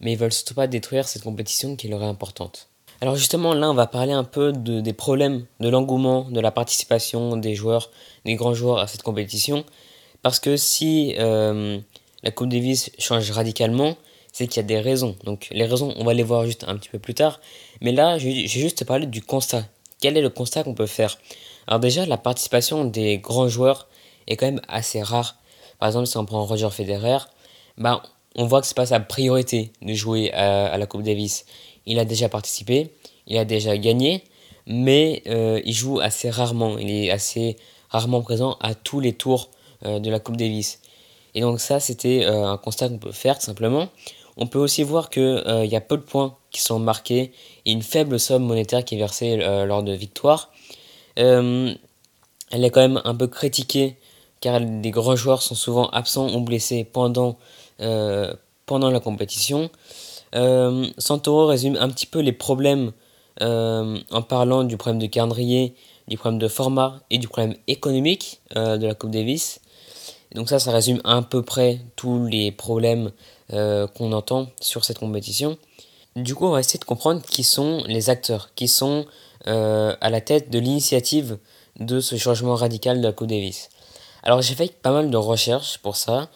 mais 0.00 0.12
ils 0.12 0.18
veulent 0.18 0.32
surtout 0.32 0.54
pas 0.54 0.66
détruire 0.66 1.08
cette 1.08 1.22
compétition 1.22 1.76
qui 1.76 1.88
leur 1.88 2.02
est 2.02 2.06
importante. 2.06 2.68
Alors 3.00 3.16
justement 3.16 3.54
là 3.54 3.70
on 3.70 3.74
va 3.74 3.86
parler 3.86 4.12
un 4.12 4.24
peu 4.24 4.52
de, 4.52 4.82
des 4.82 4.92
problèmes 4.92 5.46
de 5.60 5.70
l'engouement, 5.70 6.28
de 6.30 6.38
la 6.38 6.50
participation 6.50 7.38
des 7.38 7.54
joueurs, 7.54 7.90
des 8.26 8.34
grands 8.34 8.52
joueurs 8.52 8.78
à 8.78 8.86
cette 8.86 9.02
compétition, 9.02 9.64
parce 10.20 10.38
que 10.38 10.58
si 10.58 11.14
euh, 11.18 11.78
la 12.22 12.30
Coupe 12.30 12.50
Davis 12.50 12.90
change 12.98 13.30
radicalement, 13.30 13.96
c'est 14.32 14.46
qu'il 14.46 14.56
y 14.56 14.64
a 14.64 14.66
des 14.66 14.80
raisons. 14.80 15.16
Donc 15.24 15.48
les 15.50 15.64
raisons, 15.64 15.94
on 15.96 16.04
va 16.04 16.14
les 16.14 16.22
voir 16.22 16.44
juste 16.44 16.64
un 16.66 16.76
petit 16.76 16.88
peu 16.88 16.98
plus 16.98 17.14
tard. 17.14 17.40
Mais 17.80 17.92
là, 17.92 18.18
j'ai 18.18 18.46
juste 18.46 18.84
parlé 18.84 19.06
du 19.06 19.22
constat. 19.22 19.64
Quel 20.00 20.16
est 20.16 20.22
le 20.22 20.30
constat 20.30 20.64
qu'on 20.64 20.74
peut 20.74 20.86
faire? 20.86 21.18
Alors 21.66 21.80
déjà, 21.80 22.06
la 22.06 22.16
participation 22.16 22.84
des 22.84 23.18
grands 23.18 23.48
joueurs 23.48 23.88
est 24.26 24.36
quand 24.36 24.46
même 24.46 24.62
assez 24.68 25.02
rare. 25.02 25.36
Par 25.78 25.88
exemple, 25.88 26.06
si 26.06 26.16
on 26.16 26.24
prend 26.24 26.44
Roger 26.44 26.70
Federer, 26.70 27.18
ben, 27.78 28.02
on 28.36 28.46
voit 28.46 28.60
que 28.60 28.66
c'est 28.66 28.76
pas 28.76 28.86
sa 28.86 29.00
priorité 29.00 29.72
de 29.82 29.92
jouer 29.92 30.32
à, 30.32 30.76
la 30.78 30.86
Coupe 30.86 31.02
Davis. 31.02 31.44
Il 31.86 31.98
a 31.98 32.04
déjà 32.04 32.28
participé, 32.28 32.92
il 33.26 33.36
a 33.38 33.44
déjà 33.44 33.76
gagné, 33.76 34.24
mais 34.66 35.22
euh, 35.26 35.60
il 35.64 35.72
joue 35.72 36.00
assez 36.00 36.30
rarement. 36.30 36.78
Il 36.78 36.90
est 36.90 37.10
assez 37.10 37.56
rarement 37.88 38.22
présent 38.22 38.56
à 38.60 38.74
tous 38.74 39.00
les 39.00 39.12
tours 39.12 39.50
euh, 39.84 39.98
de 39.98 40.10
la 40.10 40.20
Coupe 40.20 40.36
Davis. 40.36 40.80
Et 41.34 41.40
donc 41.40 41.60
ça, 41.60 41.80
c'était 41.80 42.24
euh, 42.24 42.46
un 42.46 42.56
constat 42.56 42.88
qu'on 42.88 42.98
peut 42.98 43.12
faire 43.12 43.38
tout 43.38 43.46
simplement. 43.46 43.88
On 44.36 44.46
peut 44.46 44.58
aussi 44.58 44.82
voir 44.82 45.10
qu'il 45.10 45.42
y 45.64 45.76
a 45.76 45.80
peu 45.80 45.96
de 45.96 46.02
points 46.02 46.36
qui 46.50 46.60
sont 46.60 46.78
marqués 46.78 47.32
et 47.66 47.72
une 47.72 47.82
faible 47.82 48.18
somme 48.18 48.44
monétaire 48.44 48.84
qui 48.84 48.94
est 48.94 48.98
versée 48.98 49.36
lors 49.36 49.82
de 49.82 49.92
victoires. 49.92 50.50
elle 51.16 51.76
est 52.52 52.70
quand 52.70 52.80
même 52.80 53.00
un 53.04 53.14
peu 53.14 53.26
critiquée 53.26 53.96
car 54.40 54.58
les 54.58 54.90
grands 54.90 55.16
joueurs 55.16 55.42
sont 55.42 55.54
souvent 55.54 55.88
absents 55.90 56.34
ou 56.34 56.40
blessés 56.40 56.84
pendant, 56.84 57.36
euh, 57.80 58.32
pendant 58.66 58.90
la 58.90 59.00
compétition. 59.00 59.70
Euh, 60.34 60.86
Santoro 60.98 61.46
résume 61.46 61.76
un 61.76 61.88
petit 61.88 62.06
peu 62.06 62.20
les 62.20 62.32
problèmes 62.32 62.92
euh, 63.42 63.98
en 64.10 64.22
parlant 64.22 64.64
du 64.64 64.76
problème 64.76 65.00
de 65.00 65.06
calendrier, 65.06 65.74
du 66.08 66.16
problème 66.16 66.38
de 66.38 66.48
format 66.48 67.00
et 67.10 67.18
du 67.18 67.28
problème 67.28 67.54
économique 67.68 68.40
de 68.56 68.84
la 68.84 68.94
Coupe 68.94 69.10
Davis. 69.10 69.60
Donc 70.34 70.48
ça, 70.48 70.58
ça 70.58 70.70
résume 70.72 71.00
à 71.04 71.22
peu 71.22 71.42
près 71.42 71.80
tous 71.96 72.26
les 72.26 72.52
problèmes 72.52 73.10
qu'on 73.48 74.12
entend 74.12 74.46
sur 74.60 74.84
cette 74.84 75.00
compétition. 75.00 75.58
Du 76.14 76.36
coup, 76.36 76.46
on 76.46 76.52
va 76.52 76.60
essayer 76.60 76.78
de 76.78 76.84
comprendre 76.84 77.20
qui 77.22 77.42
sont 77.42 77.82
les 77.86 78.10
acteurs, 78.10 78.50
qui 78.54 78.68
sont 78.68 79.06
à 79.46 80.10
la 80.10 80.20
tête 80.20 80.50
de 80.50 80.60
l'initiative 80.60 81.38
de 81.80 81.98
ce 81.98 82.16
changement 82.16 82.54
radical 82.54 83.00
de 83.00 83.06
la 83.06 83.12
Coupe 83.12 83.26
Davis. 83.26 83.70
Alors 84.22 84.42
j'ai 84.42 84.54
fait 84.54 84.72
pas 84.72 84.92
mal 84.92 85.10
de 85.10 85.16
recherches 85.16 85.78
pour 85.78 85.96
ça. 85.96 86.28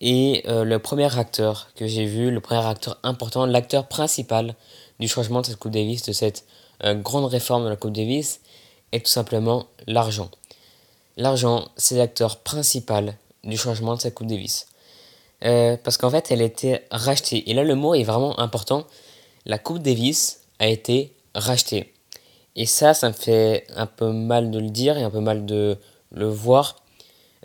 Et 0.00 0.44
euh, 0.48 0.64
le 0.64 0.78
premier 0.78 1.18
acteur 1.18 1.68
que 1.76 1.86
j'ai 1.86 2.06
vu, 2.06 2.30
le 2.30 2.40
premier 2.40 2.64
acteur 2.64 2.98
important, 3.02 3.44
l'acteur 3.44 3.86
principal 3.86 4.54
du 4.98 5.08
changement 5.08 5.42
de 5.42 5.46
cette 5.46 5.56
Coupe 5.56 5.72
Davis, 5.72 6.02
de 6.02 6.12
cette 6.12 6.46
euh, 6.84 6.94
grande 6.94 7.26
réforme 7.26 7.64
de 7.64 7.68
la 7.68 7.76
Coupe 7.76 7.92
Davis, 7.92 8.40
est 8.92 9.04
tout 9.04 9.10
simplement 9.10 9.66
l'argent. 9.86 10.30
L'argent, 11.18 11.68
c'est 11.76 11.96
l'acteur 11.96 12.38
principal 12.38 13.16
du 13.44 13.56
changement 13.56 13.96
de 13.96 14.00
cette 14.00 14.14
Coupe 14.14 14.26
Davis. 14.26 14.66
parce 15.40 15.96
qu'en 15.96 16.10
fait, 16.10 16.30
elle 16.30 16.42
a 16.42 16.44
été 16.44 16.80
rachetée. 16.90 17.50
Et 17.50 17.54
là, 17.54 17.64
le 17.64 17.74
mot 17.74 17.94
est 17.94 18.04
vraiment 18.04 18.38
important. 18.38 18.86
La 19.46 19.58
Coupe 19.58 19.78
Davis 19.78 20.40
a 20.58 20.68
été 20.68 21.14
rachetée. 21.34 21.92
Et 22.56 22.66
ça, 22.66 22.94
ça 22.94 23.08
me 23.08 23.14
fait 23.14 23.66
un 23.74 23.86
peu 23.86 24.12
mal 24.12 24.50
de 24.50 24.58
le 24.58 24.70
dire 24.70 24.98
et 24.98 25.02
un 25.02 25.10
peu 25.10 25.20
mal 25.20 25.46
de 25.46 25.78
le 26.12 26.28
voir. 26.28 26.76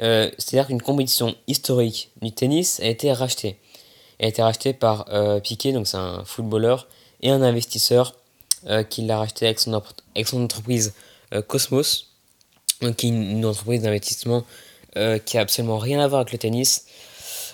Euh, 0.02 0.30
c'est-à-dire 0.38 0.68
qu'une 0.68 0.82
compétition 0.82 1.36
historique 1.48 2.12
du 2.22 2.32
tennis 2.32 2.80
a 2.80 2.88
été 2.88 3.12
rachetée. 3.14 3.58
Elle 4.20 4.26
a 4.26 4.30
été 4.30 4.42
rachetée 4.42 4.74
par 4.74 5.06
euh, 5.10 5.40
Piquet, 5.40 5.72
donc 5.72 5.88
c'est 5.88 5.98
un 5.98 6.24
footballeur, 6.26 6.88
et 7.22 7.30
un 7.30 7.42
investisseur 7.42 8.16
euh, 8.68 8.84
qui 8.84 9.04
l'a 9.04 9.18
racheté 9.18 9.46
avec 9.46 9.60
son 9.60 10.44
entreprise 10.44 10.94
Cosmos, 11.48 12.12
qui 12.98 13.08
est 13.08 13.10
une, 13.10 13.46
entreprise 13.46 13.82
d'investissement 13.82 14.44
qui 15.26 15.38
a 15.38 15.42
absolument 15.42 15.78
rien 15.78 16.00
à 16.00 16.08
voir 16.08 16.22
avec 16.22 16.32
le 16.32 16.38
tennis. 16.38 16.86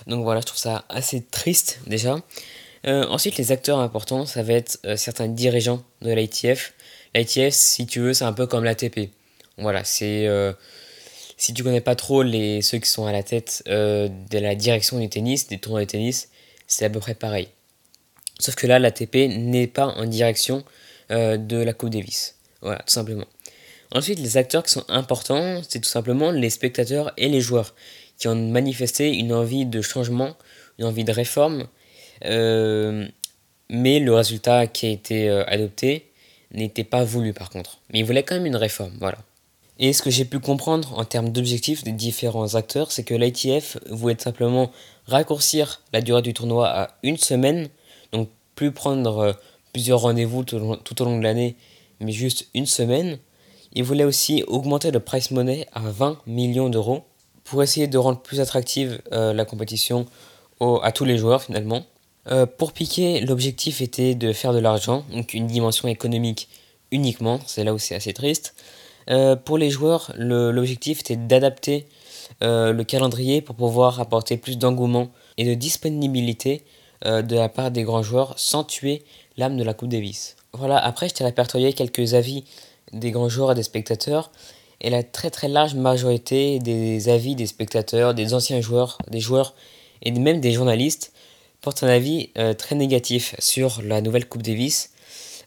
Donc 0.06 0.24
voilà, 0.24 0.40
je 0.40 0.46
trouve 0.46 0.58
ça 0.58 0.84
assez 0.88 1.22
triste 1.22 1.80
déjà. 1.86 2.16
ensuite, 2.84 3.36
les 3.36 3.52
acteurs 3.52 3.78
importants, 3.78 4.26
ça 4.26 4.42
va 4.42 4.54
être 4.54 4.78
certains 4.96 5.28
dirigeants 5.28 5.82
de 6.02 6.12
l'ITF. 6.12 6.74
L'ITF, 7.14 7.52
si 7.52 7.86
tu 7.86 8.00
veux, 8.00 8.14
c'est 8.14 8.24
un 8.24 8.32
peu 8.32 8.46
comme 8.46 8.64
l'ATP. 8.64 9.10
Voilà, 9.58 9.84
c'est 9.84 10.28
si 11.42 11.52
tu 11.54 11.64
connais 11.64 11.80
pas 11.80 11.96
trop 11.96 12.22
les, 12.22 12.62
ceux 12.62 12.78
qui 12.78 12.88
sont 12.88 13.04
à 13.04 13.10
la 13.10 13.24
tête 13.24 13.64
euh, 13.66 14.08
de 14.30 14.38
la 14.38 14.54
direction 14.54 15.00
du 15.00 15.08
tennis, 15.08 15.48
des 15.48 15.58
tournois 15.58 15.80
de 15.80 15.86
tennis, 15.86 16.28
c'est 16.68 16.84
à 16.84 16.90
peu 16.90 17.00
près 17.00 17.16
pareil. 17.16 17.48
Sauf 18.38 18.54
que 18.54 18.68
là, 18.68 18.78
l'ATP 18.78 19.16
n'est 19.28 19.66
pas 19.66 19.86
en 19.86 20.04
direction 20.04 20.62
euh, 21.10 21.36
de 21.36 21.56
la 21.56 21.72
Coupe 21.72 21.90
Davis. 21.90 22.36
Voilà, 22.60 22.78
tout 22.86 22.92
simplement. 22.92 23.26
Ensuite, 23.94 24.18
les 24.18 24.36
acteurs 24.36 24.62
qui 24.62 24.72
sont 24.72 24.84
importants, 24.88 25.60
c'est 25.68 25.80
tout 25.80 25.88
simplement 25.88 26.30
les 26.30 26.50
spectateurs 26.50 27.12
et 27.16 27.28
les 27.28 27.40
joueurs 27.40 27.74
qui 28.18 28.28
ont 28.28 28.34
manifesté 28.34 29.14
une 29.14 29.32
envie 29.32 29.66
de 29.66 29.82
changement, 29.82 30.36
une 30.78 30.86
envie 30.86 31.04
de 31.04 31.12
réforme, 31.12 31.66
euh, 32.24 33.06
mais 33.68 33.98
le 33.98 34.14
résultat 34.14 34.66
qui 34.66 34.86
a 34.86 34.90
été 34.90 35.28
adopté 35.28 36.10
n'était 36.52 36.84
pas 36.84 37.04
voulu 37.04 37.32
par 37.32 37.50
contre. 37.50 37.80
Mais 37.92 38.00
ils 38.00 38.04
voulaient 38.04 38.22
quand 38.22 38.34
même 38.34 38.46
une 38.46 38.56
réforme, 38.56 38.92
voilà. 38.98 39.18
Et 39.78 39.92
ce 39.92 40.02
que 40.02 40.10
j'ai 40.10 40.24
pu 40.24 40.38
comprendre 40.38 40.96
en 40.96 41.04
termes 41.04 41.30
d'objectifs 41.30 41.82
des 41.82 41.92
différents 41.92 42.54
acteurs, 42.54 42.92
c'est 42.92 43.04
que 43.04 43.14
l'ITF 43.14 43.78
voulait 43.90 44.16
simplement 44.18 44.70
raccourcir 45.06 45.82
la 45.92 46.00
durée 46.00 46.22
du 46.22 46.34
tournoi 46.34 46.68
à 46.68 46.96
une 47.02 47.16
semaine, 47.16 47.68
donc 48.12 48.28
plus 48.54 48.70
prendre 48.70 49.18
euh, 49.18 49.32
plusieurs 49.72 50.00
rendez-vous 50.02 50.44
tout, 50.44 50.56
au 50.56 51.04
long 51.04 51.18
de 51.18 51.22
l'année, 51.22 51.56
mais 52.00 52.12
juste 52.12 52.46
une 52.54 52.66
semaine. 52.66 53.18
Il 53.74 53.84
voulait 53.84 54.04
aussi 54.04 54.44
augmenter 54.46 54.90
le 54.90 55.00
price 55.00 55.30
money 55.30 55.66
à 55.72 55.80
20 55.80 56.18
millions 56.26 56.68
d'euros 56.68 57.04
pour 57.44 57.62
essayer 57.62 57.86
de 57.86 57.98
rendre 57.98 58.20
plus 58.20 58.40
attractive 58.40 59.00
euh, 59.12 59.32
la 59.32 59.44
compétition 59.44 60.06
à 60.82 60.92
tous 60.92 61.04
les 61.04 61.18
joueurs 61.18 61.42
finalement. 61.42 61.84
Euh, 62.30 62.46
pour 62.46 62.72
Piquer, 62.72 63.20
l'objectif 63.20 63.80
était 63.80 64.14
de 64.14 64.32
faire 64.32 64.52
de 64.52 64.60
l'argent, 64.60 65.04
donc 65.10 65.34
une 65.34 65.48
dimension 65.48 65.88
économique 65.88 66.48
uniquement, 66.92 67.40
c'est 67.46 67.64
là 67.64 67.74
où 67.74 67.78
c'est 67.78 67.96
assez 67.96 68.12
triste. 68.12 68.54
Euh, 69.10 69.34
pour 69.34 69.58
les 69.58 69.70
joueurs, 69.70 70.12
l'objectif 70.16 71.00
était 71.00 71.16
d'adapter 71.16 71.86
le 72.40 72.82
calendrier 72.82 73.40
pour 73.40 73.56
pouvoir 73.56 74.00
apporter 74.00 74.36
plus 74.36 74.56
d'engouement 74.56 75.10
et 75.36 75.44
de 75.44 75.54
disponibilité 75.54 76.62
de 77.04 77.34
la 77.34 77.48
part 77.48 77.70
des 77.70 77.82
grands 77.82 78.02
joueurs 78.02 78.34
sans 78.36 78.62
tuer 78.62 79.02
l'âme 79.36 79.56
de 79.56 79.64
la 79.64 79.74
Coupe 79.74 79.88
Davis. 79.88 80.36
Voilà, 80.52 80.78
après 80.78 81.08
je 81.08 81.14
t'ai 81.14 81.24
répertorié 81.24 81.72
quelques 81.72 82.14
avis 82.14 82.44
des 82.92 83.10
grands 83.10 83.28
joueurs 83.28 83.52
et 83.52 83.54
des 83.54 83.62
spectateurs. 83.62 84.30
Et 84.80 84.90
la 84.90 85.02
très 85.02 85.30
très 85.30 85.48
large 85.48 85.74
majorité 85.74 86.58
des 86.58 87.08
avis 87.08 87.36
des 87.36 87.46
spectateurs, 87.46 88.14
des 88.14 88.34
anciens 88.34 88.60
joueurs, 88.60 88.98
des 89.10 89.20
joueurs 89.20 89.54
et 90.02 90.10
même 90.10 90.40
des 90.40 90.52
journalistes 90.52 91.12
portent 91.60 91.84
un 91.84 91.88
avis 91.88 92.30
très 92.58 92.74
négatif 92.74 93.36
sur 93.38 93.80
la 93.84 94.00
nouvelle 94.00 94.28
Coupe 94.28 94.42
Davis. 94.42 94.90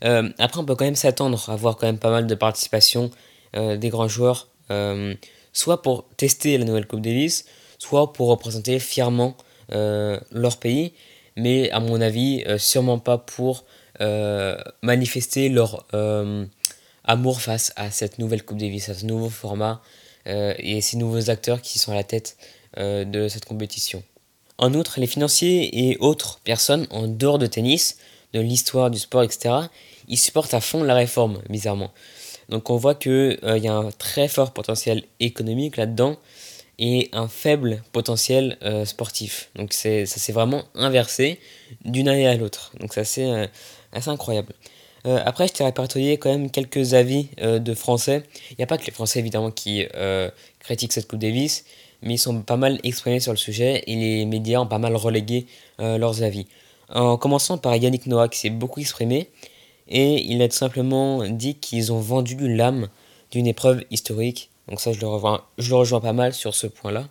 après, 0.02 0.60
on 0.62 0.64
peut 0.64 0.76
quand 0.76 0.86
même 0.86 0.96
s'attendre 0.96 1.50
à 1.50 1.58
voir 1.58 1.76
quand 1.76 1.88
même 1.88 1.98
pas 1.98 2.12
mal 2.12 2.28
de 2.28 2.36
participation 2.36 3.12
euh, 3.56 3.78
des 3.78 3.88
grands 3.88 4.10
joueurs, 4.10 4.50
euh, 4.70 5.14
soit 5.54 5.82
pour 5.82 6.06
tester 6.18 6.58
la 6.58 6.66
nouvelle 6.66 6.88
Coupe 6.88 7.00
Davis, 7.00 7.46
soit 7.80 8.12
pour 8.12 8.28
représenter 8.28 8.80
fièrement 8.80 9.38
euh, 9.72 10.20
leur 10.32 10.58
pays, 10.58 10.92
mais 11.38 11.72
à 11.72 11.80
mon 11.80 12.02
avis, 12.02 12.44
sûrement 12.58 13.00
pas 13.00 13.18
pour 13.18 13.66
manifester 14.82 15.48
leur 15.50 15.86
amour 17.06 17.42
face 17.42 17.72
à 17.76 17.92
cette 17.92 18.20
nouvelle 18.20 18.44
Coupe 18.44 18.58
Davis, 18.58 18.90
à 18.90 18.94
ce 18.94 19.06
nouveau 19.06 19.30
format 19.30 19.82
et 20.26 20.82
ces 20.82 20.98
nouveaux 20.98 21.30
acteurs 21.30 21.62
qui 21.62 21.78
sont 21.78 21.92
à 21.92 21.96
la 21.96 22.04
tête 22.04 22.36
de 22.78 23.28
cette 23.28 23.46
compétition. 23.46 24.04
En 24.58 24.74
outre, 24.74 25.00
les 25.00 25.08
financiers 25.08 25.90
et 25.90 25.98
autres 26.00 26.40
personnes 26.44 26.88
en 26.90 27.08
dehors 27.08 27.38
de 27.40 27.46
tennis, 27.46 27.98
de 28.34 28.40
l'histoire 28.40 28.90
du 28.90 28.98
sport, 28.98 29.24
etc., 29.24 29.56
ils 30.08 30.18
supportent 30.18 30.54
à 30.54 30.62
fond 30.62 30.84
la 30.84 30.96
réforme, 30.96 31.42
bizarrement. 31.50 31.92
Donc 32.50 32.70
on 32.70 32.78
voit 32.78 32.96
qu'il 32.96 33.40
euh, 33.44 33.58
y 33.58 33.68
a 33.68 33.74
un 33.74 33.92
très 33.92 34.28
fort 34.28 34.54
potentiel 34.54 35.04
économique 35.20 35.78
là-dedans 35.78 36.18
et 36.78 37.10
un 37.14 37.28
faible 37.28 37.82
potentiel 37.92 38.58
euh, 38.64 38.86
sportif. 38.86 39.50
Donc 39.56 39.74
ça 39.74 40.06
s'est 40.06 40.32
vraiment 40.32 40.64
inversé 40.76 41.40
d'une 41.84 42.08
année 42.08 42.28
à 42.28 42.36
l'autre. 42.36 42.72
Donc 42.80 42.94
c'est 42.94 43.02
assez, 43.02 43.26
euh, 43.26 43.48
assez 43.94 44.10
incroyable. 44.10 44.54
Après, 45.06 45.48
je 45.48 45.54
t'ai 45.54 45.64
répertorié 45.64 46.18
quand 46.18 46.30
même 46.30 46.50
quelques 46.50 46.94
avis 46.94 47.28
de 47.42 47.74
Français. 47.74 48.24
Il 48.52 48.56
n'y 48.58 48.64
a 48.64 48.68
pas 48.68 48.78
que 48.78 48.86
les 48.86 48.92
Français 48.92 49.20
évidemment 49.20 49.52
qui 49.52 49.86
critiquent 50.60 50.94
cette 50.94 51.08
Coupe 51.08 51.20
Davis, 51.20 51.66
mais 52.02 52.16
ils 52.16 52.18
sont 52.18 52.42
pas 52.42 52.58
mal 52.58 52.80
exprimés 52.84 53.20
sur 53.20 53.32
le 53.32 53.38
sujet 53.38 53.84
et 53.88 53.96
les 53.96 54.26
médias 54.26 54.60
ont 54.60 54.68
pas 54.68 54.80
mal 54.80 54.96
relégué 54.96 55.46
leurs 55.80 56.24
avis. 56.24 56.48
En 56.90 57.18
commençant 57.18 57.58
par 57.58 57.76
Yannick 57.76 58.06
Noah 58.08 58.30
qui 58.30 58.40
s'est 58.40 58.50
beaucoup 58.50 58.80
exprimé 58.80 59.30
et 59.88 60.24
il 60.32 60.42
a 60.42 60.48
tout 60.48 60.56
simplement 60.56 61.28
dit 61.28 61.56
qu'ils 61.56 61.92
ont 61.92 62.00
vendu 62.00 62.36
l'âme 62.48 62.90
d'une 63.32 63.48
épreuve 63.48 63.84
historique. 63.92 64.50
Donc 64.68 64.80
ça, 64.80 64.94
je 64.94 65.00
le, 65.00 65.08
rejoins, 65.08 65.44
je 65.58 65.70
le 65.70 65.76
rejoins 65.76 66.02
pas 66.02 66.14
mal 66.14 66.34
sur 66.34 66.56
ce 66.56 66.68
point-là. 66.68 67.08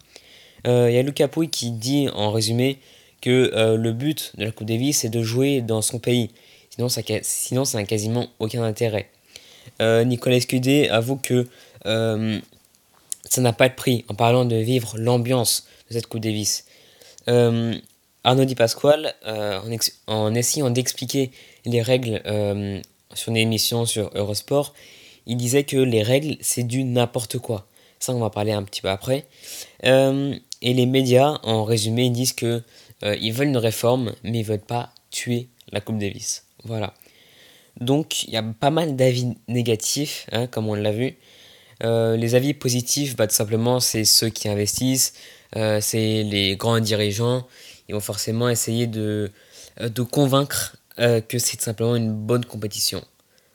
Euh, 0.66 0.90
il 0.90 0.94
y 0.94 0.98
a 0.98 1.02
Lucas 1.02 1.28
Pouille 1.28 1.50
qui 1.50 1.70
dit 1.70 2.08
en 2.14 2.32
résumé 2.32 2.78
que 3.20 3.52
euh, 3.54 3.76
le 3.76 3.92
but 3.92 4.32
de 4.36 4.44
la 4.44 4.50
Coupe 4.50 4.66
Davis 4.66 4.98
c'est 4.98 5.08
de 5.08 5.22
jouer 5.22 5.60
dans 5.60 5.82
son 5.82 5.98
pays. 5.98 6.30
Sinon 6.76 7.64
ça, 7.64 7.78
n'a 7.78 7.84
quasiment 7.84 8.28
aucun 8.38 8.62
intérêt. 8.62 9.10
Euh, 9.80 10.04
Nicolas 10.04 10.36
Escudé 10.36 10.88
avoue 10.88 11.16
que 11.16 11.46
ça 11.84 13.40
n'a 13.40 13.52
pas 13.52 13.68
de 13.68 13.74
prix 13.74 14.04
en 14.08 14.14
parlant 14.14 14.44
de 14.44 14.56
vivre 14.56 14.96
l'ambiance 14.96 15.66
de 15.88 15.94
cette 15.94 16.06
Coupe 16.06 16.20
Davis. 16.20 16.64
Arnaud 17.26 18.44
Di 18.44 18.54
Pasquale, 18.54 19.14
en, 20.06 20.34
essayant 20.34 20.70
d'expliquer 20.70 21.30
les 21.66 21.82
règles 21.82 22.22
euh, 22.26 22.80
sur 23.14 23.30
une 23.30 23.36
émission 23.36 23.86
sur 23.86 24.10
Eurosport, 24.14 24.74
il 25.26 25.36
disait 25.36 25.64
que 25.64 25.76
les 25.76 26.02
règles, 26.02 26.36
c'est 26.40 26.62
du 26.62 26.84
n'importe 26.84 27.38
quoi. 27.38 27.66
Ça, 27.98 28.14
on 28.14 28.20
va 28.20 28.30
parler 28.30 28.52
un 28.52 28.62
petit 28.62 28.82
peu 28.82 28.88
après. 28.88 29.26
Euh, 29.84 30.36
et 30.60 30.74
les 30.74 30.86
médias, 30.86 31.38
en 31.42 31.64
résumé, 31.64 32.10
disent 32.10 32.32
que 32.34 32.62
euh, 33.02 33.16
ils 33.20 33.32
veulent 33.32 33.48
une 33.48 33.56
réforme, 33.56 34.12
mais 34.22 34.40
ils 34.40 34.44
veulent 34.44 34.58
pas 34.58 34.90
tuer 35.10 35.48
la 35.72 35.80
Coupe 35.80 35.98
Davis. 35.98 36.44
Voilà. 36.64 36.94
Donc, 37.80 38.24
il 38.24 38.30
y 38.30 38.36
a 38.36 38.42
pas 38.42 38.70
mal 38.70 38.96
d'avis 38.96 39.36
négatifs, 39.48 40.26
hein, 40.32 40.46
comme 40.46 40.68
on 40.68 40.74
l'a 40.74 40.92
vu. 40.92 41.16
les 41.82 42.34
avis 42.34 42.54
positifs, 42.54 43.16
bah, 43.16 43.26
tout 43.26 43.34
simplement, 43.34 43.80
c'est 43.80 44.04
ceux 44.04 44.30
qui 44.30 44.48
investissent, 44.48 45.14
c'est 45.54 46.22
les 46.22 46.56
grands 46.56 46.80
dirigeants. 46.80 47.46
Ils 47.88 47.94
vont 47.94 48.00
forcément 48.00 48.48
essayer 48.48 48.86
de, 48.86 49.30
de 49.80 50.02
convaincre 50.02 50.76
euh, 51.00 51.20
que 51.20 51.38
c'est 51.40 51.60
simplement 51.60 51.96
une 51.96 52.14
bonne 52.14 52.44
compétition. 52.44 53.02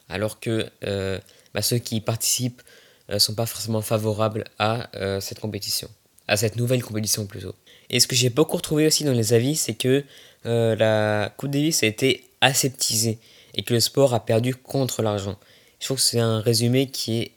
Alors 0.10 0.42
que 0.42 0.70
euh, 0.84 1.20
bah, 1.54 1.62
ceux 1.62 1.78
qui 1.78 2.02
participent 2.02 2.62
ne 3.08 3.16
euh, 3.16 3.20
sont 3.20 3.34
pas 3.34 3.46
forcément 3.46 3.82
favorables 3.82 4.44
à 4.58 4.90
cette 5.22 5.40
compétition, 5.40 5.90
à 6.28 6.36
cette 6.36 6.58
nouvelle 6.58 6.84
compétition 6.84 7.26
plutôt. 7.26 7.56
Et 7.90 8.00
ce 8.00 8.08
que 8.08 8.16
j'ai 8.16 8.30
beaucoup 8.30 8.58
retrouvé 8.58 8.88
aussi 8.88 9.06
dans 9.06 9.14
les 9.14 9.34
avis, 9.34 9.56
c'est 9.56 9.74
que 9.74 10.04
la 10.44 11.34
Coupe 11.38 11.52
Davis 11.52 11.84
a 11.84 11.88
été 11.88 12.24
aseptisée 12.42 13.20
et 13.56 13.64
que 13.64 13.74
le 13.74 13.80
sport 13.80 14.14
a 14.14 14.26
perdu 14.26 14.56
contre 14.56 15.02
l'argent. 15.02 15.38
Je 15.80 15.86
trouve 15.86 15.98
que 15.98 16.04
c'est 16.04 16.20
un 16.20 16.40
résumé 16.40 16.88
qui 16.88 17.20
est, 17.20 17.32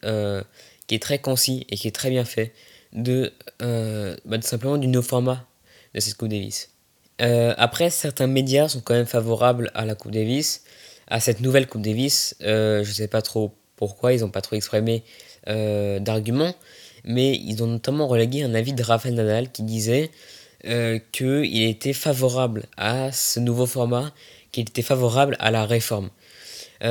qui 0.87 0.95
est 0.95 1.03
très 1.03 1.19
concis 1.19 1.67
et 1.71 1.77
qui 1.77 1.89
est 1.89 1.93
très 1.93 2.11
bien 2.11 2.25
fait 2.25 2.53
de, 2.93 3.33
bah, 3.61 4.43
simplement 4.43 4.79
du 4.79 4.89
nouveau 4.89 5.07
format 5.07 5.47
de 5.95 6.01
cette 6.01 6.17
Coupe 6.17 6.29
Davis. 6.29 6.73
Euh, 7.21 7.55
après, 7.57 7.91
certains 7.91 8.27
médias 8.27 8.69
sont 8.69 8.81
quand 8.81 8.95
même 8.95 9.07
favorables 9.07 9.71
à 9.75 9.85
la 9.85 9.95
Coupe 9.95 10.13
Davis, 10.13 10.65
à 11.09 11.21
cette 11.21 11.41
nouvelle 11.41 11.67
Coupe 11.67 11.83
Davis. 11.83 12.35
Euh, 12.43 12.83
je 12.83 12.89
ne 12.89 12.95
sais 12.95 13.09
pas 13.09 13.23
trop 13.23 13.55
pourquoi, 13.77 14.13
ils 14.13 14.21
n'ont 14.21 14.31
pas 14.31 14.41
trop 14.41 14.57
exprimé 14.57 15.05
euh, 15.49 15.99
d'arguments, 15.99 16.55
mais 17.05 17.35
ils 17.35 17.63
ont 17.63 17.67
notamment 17.67 18.09
relégué 18.09 18.43
un 18.43 18.55
avis 18.55 18.73
de 18.73 18.83
Rafael 18.83 19.15
Nadal 19.15 19.51
qui 19.51 19.63
disait 19.63 20.11
qu'il 21.11 21.63
était 21.65 21.93
favorable 21.93 22.67
à 22.77 23.11
ce 23.11 23.41
nouveau 23.41 23.67
format, 23.67 24.13
qu'il 24.53 24.63
était 24.69 24.83
favorable 24.83 25.37
à 25.41 25.51
la 25.51 25.67
réforme. 25.67 26.11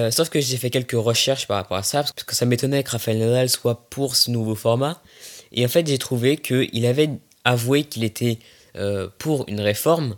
sauf 0.10 0.30
que 0.30 0.40
j'ai 0.40 0.58
fait 0.58 0.70
quelques 0.70 0.92
recherches 0.94 1.48
par 1.48 1.58
rapport 1.58 1.78
à 1.78 1.84
ça, 1.84 2.04
parce 2.04 2.24
que 2.26 2.36
ça 2.36 2.46
m'étonnait 2.46 2.84
que 2.84 2.92
Rafael 2.92 3.18
Nadal 3.18 3.50
soit 3.50 3.88
pour 3.90 4.16
ce 4.16 4.32
nouveau 4.32 4.56
format. 4.56 5.02
Et 5.52 5.66
en 5.66 5.70
fait, 5.70 5.86
j'ai 5.88 5.98
trouvé 5.98 6.38
qu'il 6.38 6.86
avait 6.86 7.10
avoué 7.44 7.84
qu'il 7.84 8.04
était 8.04 8.40
pour 9.18 9.48
une 9.50 9.60
réforme 9.60 10.16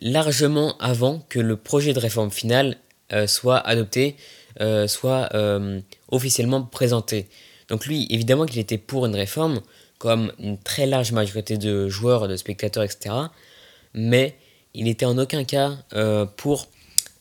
largement 0.00 0.78
avant 0.78 1.24
que 1.28 1.40
le 1.40 1.56
projet 1.56 1.92
de 1.92 1.98
réforme 1.98 2.30
finale 2.30 2.76
soit 3.26 3.58
adopté, 3.58 4.16
soit 4.86 5.28
officiellement 6.10 6.62
présenté. 6.62 7.28
Donc 7.68 7.86
lui, 7.86 8.06
évidemment 8.10 8.46
qu'il 8.46 8.60
était 8.60 8.78
pour 8.78 9.06
une 9.06 9.16
réforme, 9.16 9.60
comme 9.98 10.32
une 10.38 10.56
très 10.56 10.86
large 10.86 11.12
majorité 11.12 11.58
de 11.58 11.88
joueurs, 11.88 12.28
de 12.28 12.36
spectateurs, 12.36 12.84
etc. 12.84 13.14
Mais 13.92 14.34
il 14.74 14.84
n'était 14.84 15.06
en 15.06 15.18
aucun 15.18 15.44
cas 15.44 15.78
euh, 15.94 16.26
pour 16.26 16.68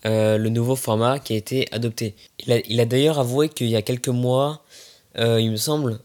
euh, 0.06 0.38
le 0.38 0.50
nouveau 0.50 0.76
format 0.76 1.20
qui 1.20 1.34
a 1.34 1.36
été 1.36 1.68
adopté. 1.72 2.16
Il 2.48 2.80
a, 2.80 2.86
d'ailleurs 2.86 3.20
avoué 3.20 3.50
qu'il 3.50 3.70
y 3.70 3.76
a 3.76 3.82
quelques 3.82 4.10
mois, 4.10 4.64
euh, 5.18 5.42
il 5.42 5.52
me 5.52 5.58
semble, 5.58 6.00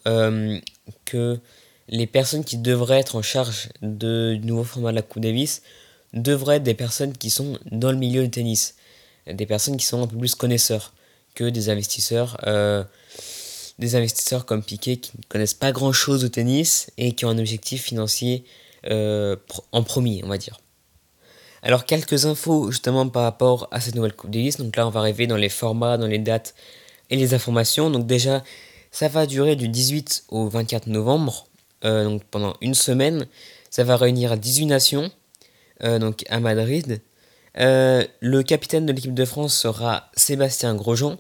que 1.05 1.39
les 1.89 2.07
personnes 2.07 2.45
qui 2.45 2.57
devraient 2.57 3.01
être 3.01 3.17
en 3.17 3.23
charge 3.23 3.69
du 3.83 4.41
nouveau 4.41 4.65
format 4.65 4.91
de 4.91 4.97
la 4.97 5.03
Coupe 5.03 5.23
Davis 5.23 5.63
devraient 6.13 6.57
être 6.57 6.63
des 6.63 6.75
personnes 6.75 7.13
qui 7.13 7.31
sont 7.31 7.59
dans 7.71 7.91
le 7.91 7.99
milieu 7.99 8.23
du 8.23 8.31
tennis, 8.31 8.77
des 9.27 9.47
personnes 9.47 9.77
qui 9.77 9.85
sont 9.85 10.03
un 10.03 10.07
peu 10.07 10.17
plus 10.17 10.35
connaisseurs 10.35 10.93
que 11.35 11.45
des 11.45 11.69
investisseurs 11.69 12.39
des 13.81 13.97
investisseurs 13.97 14.47
comme 14.47 14.63
Piquet 14.63 14.99
qui 14.99 15.11
ne 15.19 15.23
connaissent 15.29 15.53
pas 15.53 15.73
grand 15.73 15.93
chose 15.93 16.25
au 16.25 16.29
tennis 16.29 16.93
et 16.97 17.11
qui 17.11 17.25
ont 17.25 17.31
un 17.31 17.39
objectif 17.39 17.83
financier 17.83 18.45
en 18.89 19.83
premier, 19.83 20.23
on 20.25 20.29
va 20.29 20.39
dire. 20.39 20.61
Alors 21.67 21.87
quelques 21.87 22.27
infos 22.27 22.71
justement 22.71 23.09
par 23.09 23.23
rapport 23.23 23.69
à 23.71 23.81
cette 23.81 23.95
nouvelle 23.95 24.13
Coupe 24.13 24.31
Davis. 24.31 24.59
Donc 24.59 24.77
là 24.77 24.87
on 24.87 24.91
va 24.91 25.01
arriver 25.01 25.27
dans 25.27 25.39
les 25.39 25.49
formats, 25.49 25.97
dans 25.97 26.07
les 26.07 26.19
dates 26.19 26.55
et 27.09 27.17
les 27.17 27.33
informations. 27.33 27.89
Donc 27.89 28.07
déjà 28.07 28.45
ça 28.93 29.09
va 29.09 29.25
durer 29.25 29.57
du 29.57 29.69
18 29.69 30.25
au 30.29 30.47
24 30.47 30.89
novembre, 30.89 31.47
euh, 31.87 32.05
donc 32.05 32.23
pendant 32.25 32.55
une 32.61 32.75
semaine. 32.75 33.27
Ça 33.71 33.83
va 33.83 33.97
réunir 33.97 34.37
18 34.37 34.67
nations, 34.67 35.11
euh, 35.83 35.99
donc 35.99 36.25
à 36.29 36.39
Madrid. 36.39 37.01
le 37.57 38.43
capitaine 38.43 38.85
de 38.85 38.93
l'équipe 38.93 39.15
de 39.15 39.25
France 39.25 39.57
sera 39.57 40.11
Sébastien 40.15 40.75
Grosjean. 40.75 41.17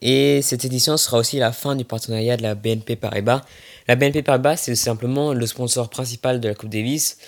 Et 0.00 0.40
cette 0.40 0.64
édition 0.64 0.96
sera 0.96 1.18
aussi 1.18 1.38
la 1.38 1.52
fin 1.52 1.76
du 1.76 1.84
partenariat 1.84 2.38
de 2.38 2.42
la 2.42 2.54
BNP 2.54 2.96
Paribas. 2.96 3.42
La 3.88 3.96
BNP 3.96 4.22
Paribas, 4.22 4.56
c'est 4.56 4.74
simplement 4.74 5.34
le 5.34 5.46
sponsor 5.46 5.90
principal 5.90 6.40
de 6.40 6.48
la 6.48 6.54
Coupe 6.54 6.70
Davis. 6.70 7.18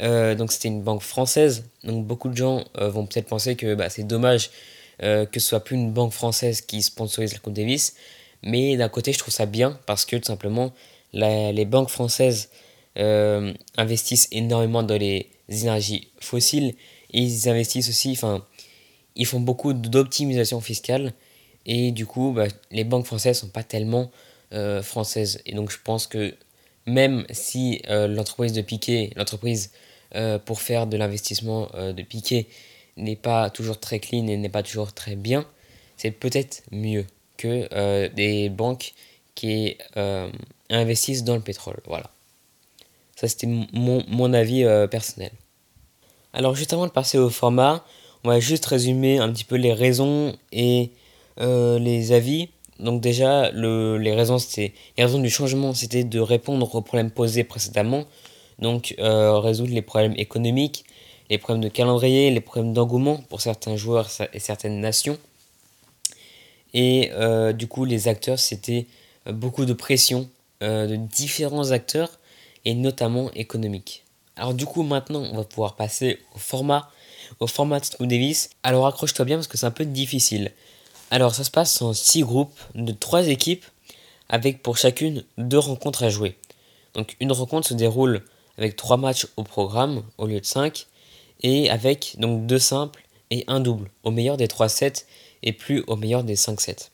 Euh, 0.00 0.34
donc 0.34 0.52
c'était 0.52 0.68
une 0.68 0.82
banque 0.82 1.02
française. 1.02 1.64
Donc 1.84 2.06
beaucoup 2.06 2.28
de 2.28 2.36
gens 2.36 2.64
euh, 2.78 2.88
vont 2.88 3.06
peut-être 3.06 3.26
penser 3.26 3.56
que 3.56 3.74
bah, 3.74 3.90
c'est 3.90 4.04
dommage 4.04 4.50
euh, 5.02 5.26
que 5.26 5.40
ce 5.40 5.48
soit 5.48 5.60
plus 5.60 5.76
une 5.76 5.92
banque 5.92 6.12
française 6.12 6.60
qui 6.60 6.82
sponsorise 6.82 7.32
la 7.32 7.38
Coupe 7.38 7.54
Davis. 7.54 7.94
Mais 8.42 8.76
d'un 8.76 8.88
côté, 8.88 9.12
je 9.12 9.18
trouve 9.18 9.34
ça 9.34 9.46
bien 9.46 9.78
parce 9.86 10.04
que 10.04 10.16
tout 10.16 10.26
simplement, 10.26 10.72
les 11.12 11.64
banques 11.64 11.88
françaises 11.90 12.50
investissent 13.76 14.28
énormément 14.32 14.82
dans 14.82 14.96
les 14.96 15.30
énergies 15.48 16.10
fossiles 16.20 16.74
ils 17.10 17.48
investissent 17.48 17.88
aussi, 17.88 18.10
enfin, 18.12 18.44
ils 19.16 19.24
font 19.26 19.40
beaucoup 19.40 19.72
d'optimisation 19.72 20.60
fiscale 20.60 21.14
et 21.64 21.90
du 21.90 22.06
coup, 22.06 22.32
bah, 22.32 22.46
les 22.70 22.84
banques 22.84 23.06
françaises 23.06 23.38
sont 23.40 23.48
pas 23.48 23.62
tellement 23.64 24.10
françaises. 24.82 25.40
Et 25.46 25.54
donc, 25.54 25.70
je 25.70 25.78
pense 25.82 26.06
que 26.06 26.34
même 26.86 27.24
si 27.30 27.82
l'entreprise 27.88 28.52
de 28.52 28.62
Piquet, 28.62 29.10
l'entreprise 29.16 29.72
euh, 30.14 30.38
pour 30.38 30.60
faire 30.60 30.86
de 30.86 30.96
l'investissement 30.96 31.68
de 31.74 32.02
Piquet 32.02 32.46
n'est 32.96 33.16
pas 33.16 33.50
toujours 33.50 33.78
très 33.78 34.00
clean 34.00 34.26
et 34.26 34.36
n'est 34.36 34.48
pas 34.48 34.62
toujours 34.62 34.92
très 34.92 35.16
bien, 35.16 35.46
c'est 35.96 36.10
peut-être 36.10 36.62
mieux 36.72 37.06
que 37.36 38.08
des 38.14 38.48
banques 38.48 38.94
qui 39.34 39.76
investissent 40.70 41.24
dans 41.24 41.36
le 41.36 41.40
pétrole. 41.40 41.78
Voilà. 41.86 42.10
Ça, 43.14 43.28
c'était 43.28 43.46
mon, 43.46 44.02
mon, 44.08 44.32
avis 44.32 44.64
personnel. 44.90 45.30
Alors, 46.32 46.54
juste 46.56 46.72
avant 46.72 46.86
de 46.86 46.92
passer 46.92 47.18
au 47.18 47.30
format, 47.30 47.84
on 48.24 48.28
va 48.28 48.40
juste 48.40 48.66
résumer 48.66 49.18
un 49.18 49.32
petit 49.32 49.44
peu 49.44 49.56
les 49.56 49.72
raisons 49.72 50.36
et 50.52 50.90
euh, 51.40 51.78
les 51.78 52.12
avis. 52.12 52.48
Donc 52.78 53.00
déjà, 53.00 53.50
les, 53.50 54.14
raisons, 54.14 54.38
les 54.56 54.72
raisons 54.98 55.18
du 55.18 55.30
changement, 55.30 55.74
c'était 55.74 56.04
de 56.04 56.20
répondre 56.20 56.74
aux 56.74 56.82
problèmes 56.82 57.10
posés 57.10 57.44
précédemment. 57.44 58.04
Donc 58.58 58.94
euh, 58.98 59.38
résoudre 59.38 59.72
les 59.72 59.82
problèmes 59.82 60.14
économiques, 60.16 60.84
les 61.30 61.38
problèmes 61.38 61.62
de 61.62 61.68
calendrier, 61.68 62.30
les 62.30 62.40
problèmes 62.40 62.72
d'engouement 62.72 63.18
pour 63.28 63.40
certains 63.40 63.76
joueurs 63.76 64.08
et 64.32 64.40
certaines 64.40 64.80
nations. 64.80 65.18
Et 66.74 67.10
euh, 67.12 67.52
du 67.52 67.66
coup, 67.66 67.84
les 67.84 68.08
acteurs, 68.08 68.38
c'était 68.38 68.86
beaucoup 69.26 69.64
de 69.64 69.72
pression 69.72 70.28
de 70.60 70.96
différents 70.96 71.70
acteurs 71.70 72.18
et 72.64 72.74
notamment 72.74 73.30
économiques. 73.34 74.04
Alors 74.36 74.54
du 74.54 74.66
coup, 74.66 74.82
maintenant, 74.82 75.22
on 75.32 75.36
va 75.36 75.44
pouvoir 75.44 75.74
passer 75.74 76.18
au 76.34 76.38
format, 76.38 76.90
au 77.40 77.46
format 77.46 77.80
de. 77.80 78.34
Alors 78.62 78.86
accroche-toi 78.86 79.24
bien 79.24 79.36
parce 79.36 79.48
que 79.48 79.58
c'est 79.58 79.66
un 79.66 79.72
peu 79.72 79.84
difficile. 79.84 80.52
Alors 81.10 81.34
ça 81.34 81.44
se 81.44 81.50
passe 81.50 81.82
en 81.82 81.92
6 81.92 82.22
groupes 82.22 82.58
de 82.74 82.92
3 82.92 83.28
équipes 83.28 83.64
avec 84.28 84.62
pour 84.62 84.76
chacune 84.76 85.24
2 85.38 85.58
rencontres 85.58 86.04
à 86.04 86.10
jouer. 86.10 86.36
Donc 86.94 87.16
une 87.20 87.32
rencontre 87.32 87.68
se 87.68 87.74
déroule 87.74 88.22
avec 88.58 88.76
3 88.76 88.96
matchs 88.96 89.26
au 89.36 89.44
programme 89.44 90.02
au 90.18 90.26
lieu 90.26 90.40
de 90.40 90.44
5 90.44 90.86
et 91.42 91.70
avec 91.70 92.16
donc 92.18 92.46
2 92.46 92.58
simples 92.58 93.04
et 93.30 93.44
un 93.46 93.60
double 93.60 93.90
au 94.04 94.10
meilleur 94.10 94.36
des 94.36 94.48
3 94.48 94.68
sets 94.68 95.06
et 95.42 95.52
plus 95.52 95.84
au 95.86 95.96
meilleur 95.96 96.24
des 96.24 96.36
5 96.36 96.60
sets. 96.60 96.90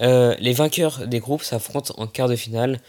Euh, 0.00 0.34
les 0.38 0.52
vainqueurs 0.52 1.06
des 1.06 1.18
groupes 1.18 1.42
s'affrontent 1.42 1.94
en 1.96 2.06
quart 2.06 2.28
de 2.28 2.36
finale, 2.36 2.80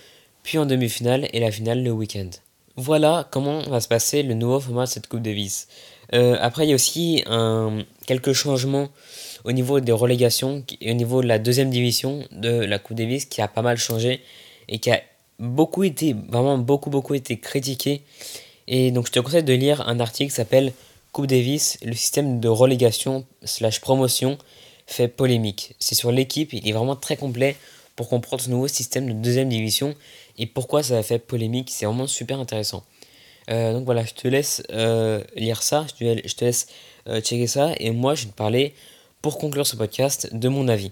puis 0.44 0.58
en 0.58 0.66
demi-finale 0.66 1.28
et 1.34 1.40
la 1.40 1.52
finale 1.52 1.84
le 1.84 1.92
week-end. 1.92 2.30
Voilà 2.76 3.28
comment 3.32 3.62
va 3.64 3.82
se 3.82 3.88
passer 3.88 4.24
le 4.24 4.36
nouveau 4.36 4.60
format 4.60 4.86
de 4.86 4.90
cette 4.90 5.08
Coupe 5.08 5.22
Davis. 5.22 5.68
Euh, 6.14 6.38
après, 6.40 6.66
il 6.66 6.70
y 6.70 6.72
a 6.72 6.76
aussi 6.76 7.24
quelques 8.06 8.34
changements 8.34 8.90
au 9.44 9.52
niveau 9.52 9.80
des 9.80 9.92
relégations 9.92 10.64
et 10.82 10.92
au 10.92 10.94
niveau 10.94 11.22
de 11.22 11.28
la 11.28 11.40
deuxième 11.40 11.70
division 11.70 12.24
de 12.32 12.50
la 12.50 12.80
Coupe 12.80 12.98
Davis 12.98 13.26
qui 13.26 13.42
a 13.42 13.48
pas 13.48 13.62
mal 13.62 13.78
changé 13.78 14.22
et 14.68 14.80
qui 14.80 14.92
a 14.92 15.02
beaucoup 15.40 15.84
été, 15.84 16.14
vraiment 16.14 16.58
beaucoup, 16.58 16.90
beaucoup 16.90 17.14
été 17.14 17.38
critiqué. 17.40 18.04
Et 18.68 18.92
donc 18.92 19.08
je 19.08 19.12
te 19.12 19.20
conseille 19.20 19.44
de 19.44 19.54
lire 19.54 19.88
un 19.88 20.00
article 20.00 20.30
qui 20.30 20.36
s'appelle 20.36 20.74
Coupe 21.12 21.28
Davis, 21.28 21.78
le 21.84 21.94
système 21.94 22.40
de 22.40 22.48
relégation 22.48 23.26
slash 23.44 23.82
promotion 23.82 24.38
fait 24.86 25.08
polémique. 25.08 25.76
C'est 25.80 25.96
sur 25.96 26.12
l'équipe, 26.12 26.54
il 26.54 26.68
est 26.68 26.72
vraiment 26.72 26.96
très 26.96 27.18
complet 27.18 27.56
pour 27.96 28.10
comprendre 28.10 28.42
ce 28.42 28.50
nouveau 28.50 28.68
système 28.68 29.08
de 29.08 29.14
deuxième 29.14 29.50
division 29.50 29.96
et 30.38 30.46
pourquoi 30.46 30.84
ça 30.84 30.98
a 30.98 31.04
fait 31.04 31.20
polémique. 31.20 31.70
C'est 31.70 31.86
vraiment 31.86 32.08
super 32.08 32.40
intéressant. 32.40 32.84
Euh, 33.50 33.74
donc 33.74 33.86
voilà, 33.86 34.06
je 34.06 34.14
te 34.14 34.28
laisse 34.28 34.64
euh, 34.72 35.24
lire 35.36 35.64
ça, 35.64 35.86
je 35.88 36.06
te, 36.36 36.44
laisse 36.46 36.68
euh, 37.08 37.22
checker 37.22 37.48
ça 37.48 37.74
et 37.78 37.92
moi 37.92 38.14
je 38.16 38.26
vais 38.26 38.32
te 38.32 38.36
parler 38.36 38.74
pour 39.22 39.38
conclure 39.38 39.66
ce 39.66 39.76
podcast 39.76 40.34
de 40.34 40.48
mon 40.48 40.68
avis. 40.68 40.92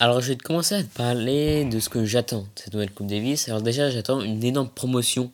Alors 0.00 0.20
je 0.20 0.28
vais 0.28 0.36
commencer 0.36 0.76
à 0.76 0.84
te 0.84 0.96
parler 0.96 1.64
de 1.64 1.80
ce 1.80 1.88
que 1.88 2.04
j'attends 2.04 2.42
de 2.42 2.46
cette 2.54 2.72
nouvelle 2.72 2.92
Coupe 2.92 3.08
Davis. 3.08 3.48
Alors 3.48 3.62
déjà 3.62 3.90
j'attends 3.90 4.20
une 4.20 4.44
énorme 4.44 4.68
promotion 4.68 5.32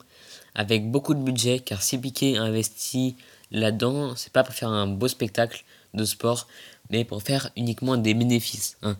avec 0.54 0.90
beaucoup 0.90 1.12
de 1.12 1.20
budget 1.20 1.58
car 1.58 1.82
si 1.82 1.98
Piqué 1.98 2.38
investit 2.38 3.14
là-dedans, 3.50 4.16
c'est 4.16 4.32
pas 4.32 4.42
pour 4.42 4.54
faire 4.54 4.70
un 4.70 4.86
beau 4.86 5.06
spectacle 5.06 5.64
de 5.92 6.06
sport, 6.06 6.48
mais 6.88 7.04
pour 7.04 7.22
faire 7.22 7.50
uniquement 7.58 7.98
des 7.98 8.14
bénéfices. 8.14 8.78
Hein. 8.82 8.96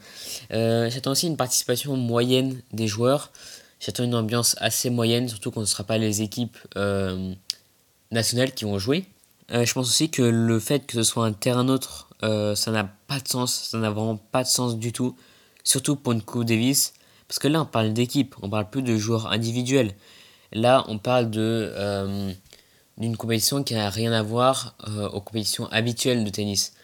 Euh, 0.53 0.91
j'attends 0.91 1.13
aussi 1.13 1.29
une 1.29 1.39
participation 1.39 1.97
moyenne 1.97 2.61
des 2.75 2.87
joueurs. 2.87 3.33
J'attends 3.81 4.05
une 4.05 4.15
ambiance 4.15 4.57
assez 4.59 4.91
moyenne, 4.91 5.31
surtout 5.31 5.51
quand 5.51 5.61
ce 5.61 5.71
ne 5.71 5.71
sera 5.71 5.85
pas 5.85 5.97
les 5.97 6.21
équipes 6.21 6.59
euh, 6.77 7.33
nationales 8.11 8.53
qui 8.53 8.67
vont 8.67 8.79
jouer. 8.79 9.07
Euh, 9.51 9.65
je 9.65 9.73
pense 9.73 9.89
aussi 9.89 10.11
que 10.11 10.23
le 10.23 10.61
fait 10.61 10.81
que 10.81 10.93
ce 10.93 11.05
soit 11.05 11.25
un 11.25 11.33
terrain 11.33 11.65
neutre 11.65 12.11
ça 12.21 12.71
n'a 12.71 12.85
pas 13.07 13.21
de 13.21 13.29
sens, 13.29 13.69
ça 13.71 13.79
n'a 13.79 13.91
vraiment 13.91 14.17
pas 14.17 14.43
de 14.45 14.49
sens 14.49 14.79
du 14.79 14.93
tout, 14.93 15.15
surtout 15.65 15.97
pour 15.97 16.13
une 16.13 16.23
Coupe 16.23 16.45
Davis, 16.45 16.95
parce 17.27 17.39
que 17.39 17.49
là 17.49 17.63
on 17.63 17.67
parle 17.67 17.93
d'équipe, 17.93 18.35
on 18.43 18.49
parle 18.49 18.71
plus 18.71 18.83
de 18.83 18.97
joueurs 18.97 19.33
individuels. 19.33 19.93
Là 20.53 20.85
on 20.89 20.99
parle 20.99 21.31
de 21.31 21.73
euh, 21.75 22.33
d'une 22.99 23.17
compétition 23.17 23.65
qui 23.65 23.75
n'a 23.75 23.91
rien 23.91 24.13
à 24.13 24.23
voir 24.23 24.77
euh, 24.89 25.09
aux 25.09 25.21
compétitions 25.21 25.67
habituelles 25.73 26.23
de 26.25 26.31
tennis. 26.31 26.75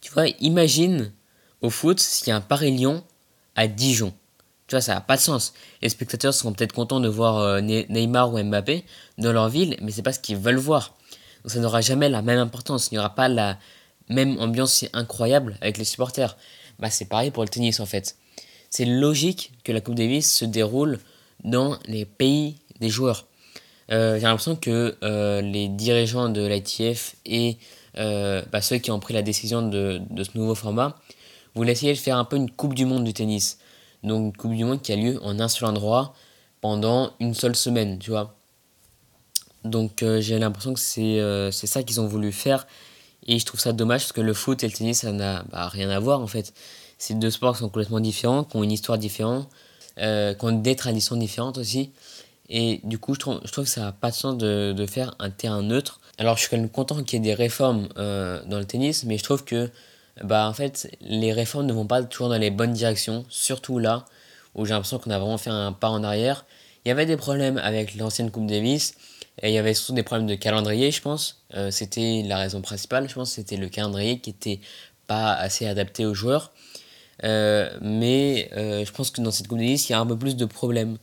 Tu 0.00 0.10
vois, 0.12 0.26
imagine 0.40 1.12
au 1.60 1.70
foot 1.70 2.00
s'il 2.00 2.28
y 2.28 2.30
a 2.32 2.36
un 2.36 2.40
Paris-Lyon 2.40 3.04
à 3.54 3.68
Dijon. 3.68 4.12
Tu 4.66 4.74
vois, 4.74 4.80
ça 4.80 4.94
n'a 4.94 5.00
pas 5.00 5.16
de 5.16 5.20
sens. 5.20 5.52
Les 5.82 5.88
spectateurs 5.88 6.32
seront 6.32 6.52
peut-être 6.52 6.72
contents 6.72 7.00
de 7.00 7.08
voir 7.08 7.60
Neymar 7.60 8.32
ou 8.32 8.42
Mbappé 8.42 8.84
dans 9.18 9.32
leur 9.32 9.48
ville, 9.48 9.76
mais 9.82 9.90
c'est 9.90 10.02
pas 10.02 10.12
ce 10.12 10.20
qu'ils 10.20 10.38
veulent 10.38 10.56
voir. 10.56 10.94
Donc 11.42 11.52
ça 11.52 11.60
n'aura 11.60 11.80
jamais 11.80 12.08
la 12.08 12.22
même 12.22 12.38
importance. 12.38 12.88
Il 12.90 12.94
n'y 12.94 12.98
aura 12.98 13.14
pas 13.14 13.28
la, 13.28 13.58
même 14.10 14.38
ambiance 14.38 14.84
incroyable 14.92 15.56
avec 15.62 15.78
les 15.78 15.84
supporters. 15.84 16.36
Bah, 16.78 16.90
c'est 16.90 17.06
pareil 17.06 17.30
pour 17.30 17.42
le 17.42 17.48
tennis 17.48 17.80
en 17.80 17.86
fait. 17.86 18.16
C'est 18.70 18.84
logique 18.84 19.52
que 19.64 19.72
la 19.72 19.80
Coupe 19.80 19.96
Davis 19.96 20.32
se 20.32 20.44
déroule 20.44 21.00
dans 21.42 21.76
les 21.86 22.04
pays 22.04 22.56
des 22.78 22.88
joueurs. 22.88 23.26
Euh, 23.90 24.14
j'ai 24.14 24.22
l'impression 24.22 24.54
que 24.54 24.96
euh, 25.02 25.40
les 25.40 25.68
dirigeants 25.68 26.28
de 26.28 26.46
l'ITF 26.46 27.16
et 27.26 27.58
euh, 27.98 28.42
bah, 28.52 28.60
ceux 28.60 28.78
qui 28.78 28.92
ont 28.92 29.00
pris 29.00 29.12
la 29.12 29.22
décision 29.22 29.68
de, 29.68 30.00
ce 30.16 30.38
nouveau 30.38 30.54
format 30.54 30.96
voulaient 31.56 31.72
essayer 31.72 31.92
de 31.92 31.98
faire 31.98 32.16
un 32.16 32.24
peu 32.24 32.36
une 32.36 32.48
Coupe 32.48 32.74
du 32.74 32.86
Monde 32.86 33.02
du 33.02 33.12
tennis. 33.12 33.58
Donc 34.04 34.22
une 34.22 34.36
Coupe 34.36 34.54
du 34.54 34.64
Monde 34.64 34.80
qui 34.80 34.92
a 34.92 34.96
lieu 34.96 35.18
en 35.24 35.40
un 35.40 35.48
seul 35.48 35.68
endroit 35.68 36.14
pendant 36.60 37.12
une 37.18 37.34
seule 37.34 37.56
semaine, 37.56 37.98
tu 37.98 38.10
vois. 38.10 38.36
Donc 39.64 40.04
j'ai 40.20 40.38
l'impression 40.38 40.74
que 40.74 40.80
c'est 40.80 41.66
ça 41.66 41.82
qu'ils 41.82 42.00
ont 42.00 42.06
voulu 42.06 42.30
faire. 42.30 42.68
Et 43.26 43.38
je 43.38 43.44
trouve 43.44 43.60
ça 43.60 43.72
dommage 43.72 44.02
parce 44.02 44.12
que 44.12 44.20
le 44.20 44.32
foot 44.32 44.62
et 44.62 44.66
le 44.66 44.72
tennis, 44.72 45.00
ça 45.00 45.12
n'a 45.12 45.42
bah, 45.50 45.68
rien 45.68 45.90
à 45.90 45.98
voir 45.98 46.20
en 46.20 46.26
fait. 46.26 46.54
C'est 47.02 47.18
deux 47.18 47.30
sports 47.30 47.56
sont 47.56 47.64
complètement 47.64 47.98
différents, 47.98 48.44
qui 48.44 48.56
ont 48.56 48.62
une 48.62 48.72
histoire 48.72 48.98
différente, 48.98 49.48
qui 49.96 50.44
ont 50.44 50.52
des 50.52 50.76
traditions 50.76 51.16
différentes 51.16 51.58
aussi. 51.58 51.90
Et 52.50 52.80
du 52.82 52.98
coup, 52.98 53.14
je 53.14 53.20
trouve, 53.20 53.40
je 53.44 53.52
trouve 53.52 53.64
que 53.64 53.70
ça 53.70 53.82
n'a 53.82 53.92
pas 53.92 54.10
de 54.10 54.16
sens 54.16 54.36
de, 54.36 54.74
de, 54.76 54.86
faire 54.86 55.14
un 55.20 55.30
terrain 55.30 55.62
neutre. 55.62 56.00
Alors, 56.18 56.36
je 56.36 56.42
suis 56.42 56.50
quand 56.50 56.56
même 56.56 56.68
content 56.68 57.02
qu'il 57.04 57.18
y 57.18 57.22
ait 57.22 57.24
des 57.24 57.34
réformes 57.34 57.88
euh, 57.96 58.42
dans 58.46 58.58
le 58.58 58.64
tennis, 58.64 59.04
mais 59.04 59.16
je 59.18 59.22
trouve 59.22 59.44
que 59.44 59.70
bah, 60.24 60.48
en 60.48 60.52
fait, 60.52 60.90
les 61.00 61.32
réformes 61.32 61.66
ne 61.66 61.72
vont 61.72 61.86
pas 61.86 62.02
toujours 62.02 62.28
dans 62.28 62.38
les 62.38 62.50
bonnes 62.50 62.72
directions, 62.72 63.24
surtout 63.28 63.78
là 63.78 64.04
où 64.56 64.66
j'ai 64.66 64.74
l'impression 64.74 64.98
qu'on 64.98 65.12
a 65.12 65.18
vraiment 65.18 65.38
fait 65.38 65.50
un 65.50 65.72
pas 65.72 65.88
en 65.88 66.02
arrière. 66.02 66.44
Il 66.84 66.88
y 66.88 66.90
avait 66.90 67.06
des 67.06 67.16
problèmes 67.16 67.56
avec 67.58 67.94
l'ancienne 67.94 68.32
Coupe 68.32 68.48
Davis, 68.48 68.94
et 69.42 69.50
il 69.50 69.54
y 69.54 69.58
avait 69.58 69.72
surtout 69.72 69.92
des 69.92 70.02
problèmes 70.02 70.26
de 70.26 70.34
calendrier, 70.34 70.90
je 70.90 71.00
pense. 71.00 71.44
Euh, 71.54 71.70
c'était 71.70 72.24
la 72.26 72.36
raison 72.38 72.60
principale, 72.62 73.08
je 73.08 73.14
pense, 73.14 73.30
c'était 73.30 73.56
le 73.56 73.68
calendrier 73.68 74.18
qui 74.18 74.30
était 74.30 74.60
pas 75.06 75.32
assez 75.32 75.68
adapté 75.68 76.04
aux 76.04 76.14
joueurs. 76.14 76.50
Euh, 77.24 77.70
mais 77.82 78.48
je 78.52 78.90
pense 78.92 79.10
que 79.10 79.20
dans 79.20 79.30
cette 79.30 79.48
Coupe 79.48 79.58
Davis, 79.58 79.88
il 79.88 79.92
y 79.92 79.94
a 79.94 80.00
un 80.00 80.06
peu 80.06 80.16
plus 80.16 80.36
de 80.36 80.44
problèmes. 80.44 80.98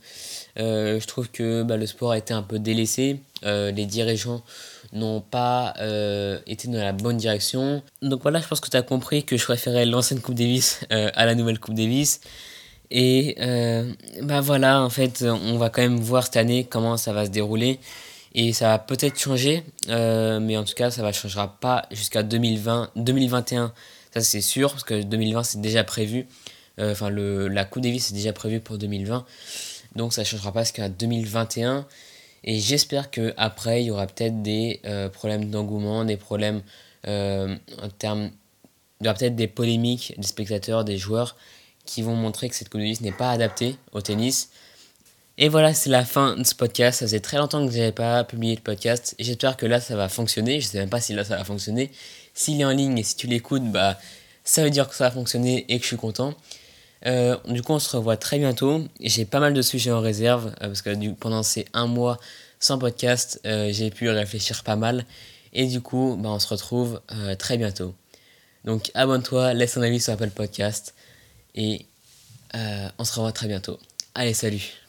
Euh, 0.58 0.98
je 0.98 1.06
trouve 1.06 1.30
que 1.30 1.62
bah, 1.62 1.76
le 1.76 1.86
sport 1.86 2.12
a 2.12 2.18
été 2.18 2.34
un 2.34 2.42
peu 2.42 2.58
délaissé. 2.58 3.20
Euh, 3.44 3.70
les 3.70 3.86
dirigeants 3.86 4.42
n'ont 4.92 5.20
pas 5.20 5.74
euh, 5.78 6.38
été 6.46 6.68
dans 6.68 6.78
la 6.78 6.92
bonne 6.92 7.16
direction. 7.16 7.82
Donc 8.02 8.22
voilà, 8.22 8.40
je 8.40 8.48
pense 8.48 8.60
que 8.60 8.68
tu 8.68 8.76
as 8.76 8.82
compris 8.82 9.24
que 9.24 9.36
je 9.36 9.44
préférais 9.44 9.86
l'ancienne 9.86 10.20
Coupe 10.20 10.34
Davis 10.34 10.80
à 10.90 11.26
la 11.26 11.34
nouvelle 11.34 11.58
Coupe 11.58 11.74
Davis. 11.74 12.20
Et 12.90 13.36
bah 14.22 14.40
voilà, 14.40 14.82
en 14.82 14.90
fait, 14.90 15.22
on 15.22 15.58
va 15.58 15.68
quand 15.70 15.82
même 15.82 16.00
voir 16.00 16.24
cette 16.24 16.36
année 16.36 16.64
comment 16.64 16.96
ça 16.96 17.12
va 17.12 17.26
se 17.26 17.30
dérouler. 17.30 17.78
Et 18.34 18.52
ça 18.52 18.68
va 18.68 18.78
peut-être 18.78 19.18
changer, 19.18 19.62
mais 19.88 20.56
en 20.56 20.64
tout 20.64 20.74
cas, 20.74 20.90
ça 20.90 21.02
ne 21.02 21.12
changera 21.12 21.58
pas 21.60 21.86
jusqu'à 21.90 22.22
2020, 22.22 22.90
2021. 22.96 23.72
C'est 24.20 24.40
sûr, 24.40 24.70
parce 24.70 24.84
que 24.84 25.02
2020, 25.02 25.42
c'est 25.42 25.60
déjà 25.60 25.84
prévu. 25.84 26.26
Enfin, 26.80 27.10
la 27.10 27.64
Coupe 27.64 27.82
Davis 27.82 28.10
est 28.10 28.14
déjà 28.14 28.32
prévue 28.32 28.60
pour 28.60 28.78
2020. 28.78 29.26
Donc 29.96 30.12
ça 30.12 30.22
ne 30.22 30.26
changera 30.26 30.52
pas 30.52 30.62
jusqu'à 30.62 30.88
2021. 30.88 31.86
Et 32.44 32.60
j'espère 32.60 33.10
qu'après, 33.10 33.82
il 33.82 33.86
y 33.86 33.90
aura 33.90 34.06
peut-être 34.06 34.42
des 34.42 34.80
euh, 34.84 35.08
problèmes 35.08 35.50
d'engouement, 35.50 36.04
des 36.04 36.16
problèmes 36.16 36.62
euh, 37.06 37.56
en 37.82 37.88
termes. 37.88 38.30
Il 39.00 39.06
y 39.06 39.08
aura 39.08 39.18
peut-être 39.18 39.36
des 39.36 39.48
polémiques 39.48 40.14
des 40.18 40.26
spectateurs, 40.26 40.84
des 40.84 40.98
joueurs 40.98 41.36
qui 41.84 42.02
vont 42.02 42.14
montrer 42.14 42.48
que 42.48 42.54
cette 42.54 42.68
Coupe 42.68 42.80
n'est 42.80 43.12
pas 43.12 43.30
adaptée 43.30 43.76
au 43.92 44.00
tennis. 44.00 44.50
Et 45.40 45.48
voilà, 45.48 45.72
c'est 45.72 45.90
la 45.90 46.04
fin 46.04 46.36
de 46.36 46.44
ce 46.44 46.54
podcast. 46.54 46.98
Ça 47.00 47.06
faisait 47.06 47.20
très 47.20 47.38
longtemps 47.38 47.64
que 47.64 47.72
je 47.72 47.78
n'avais 47.78 47.92
pas 47.92 48.24
publié 48.24 48.56
le 48.56 48.60
podcast. 48.60 49.14
J'espère 49.18 49.56
que 49.56 49.66
là, 49.66 49.80
ça 49.80 49.94
va 49.94 50.08
fonctionner. 50.08 50.60
Je 50.60 50.66
ne 50.66 50.70
sais 50.72 50.78
même 50.78 50.90
pas 50.90 51.00
si 51.00 51.12
là, 51.14 51.24
ça 51.24 51.36
va 51.36 51.44
fonctionner. 51.44 51.92
S'il 52.38 52.60
est 52.60 52.64
en 52.64 52.70
ligne 52.70 52.96
et 52.96 53.02
si 53.02 53.16
tu 53.16 53.26
l'écoutes, 53.26 53.68
bah, 53.72 53.98
ça 54.44 54.62
veut 54.62 54.70
dire 54.70 54.88
que 54.88 54.94
ça 54.94 55.08
va 55.08 55.10
fonctionner 55.10 55.64
et 55.68 55.76
que 55.78 55.82
je 55.82 55.88
suis 55.88 55.96
content. 55.96 56.34
Euh, 57.04 57.36
du 57.48 57.62
coup, 57.62 57.72
on 57.72 57.80
se 57.80 57.96
revoit 57.96 58.16
très 58.16 58.38
bientôt. 58.38 58.86
J'ai 59.00 59.24
pas 59.24 59.40
mal 59.40 59.54
de 59.54 59.60
sujets 59.60 59.90
en 59.90 60.00
réserve 60.00 60.46
euh, 60.62 60.68
parce 60.68 60.82
que 60.82 61.12
pendant 61.14 61.42
ces 61.42 61.64
un 61.72 61.88
mois 61.88 62.16
sans 62.60 62.78
podcast, 62.78 63.40
euh, 63.44 63.70
j'ai 63.72 63.90
pu 63.90 64.08
réfléchir 64.08 64.62
pas 64.62 64.76
mal. 64.76 65.04
Et 65.52 65.66
du 65.66 65.80
coup, 65.80 66.16
bah, 66.16 66.28
on 66.28 66.38
se 66.38 66.46
retrouve 66.46 67.00
très 67.40 67.56
bientôt. 67.56 67.92
Donc 68.64 68.92
abonne-toi, 68.94 69.52
laisse 69.54 69.74
ton 69.74 69.82
avis 69.82 69.98
sur 69.98 70.12
Apple 70.12 70.30
Podcast 70.30 70.94
et 71.56 71.86
on 72.54 73.04
se 73.04 73.14
revoit 73.14 73.32
très 73.32 73.48
bientôt. 73.48 73.80
Allez, 74.14 74.34
salut 74.34 74.87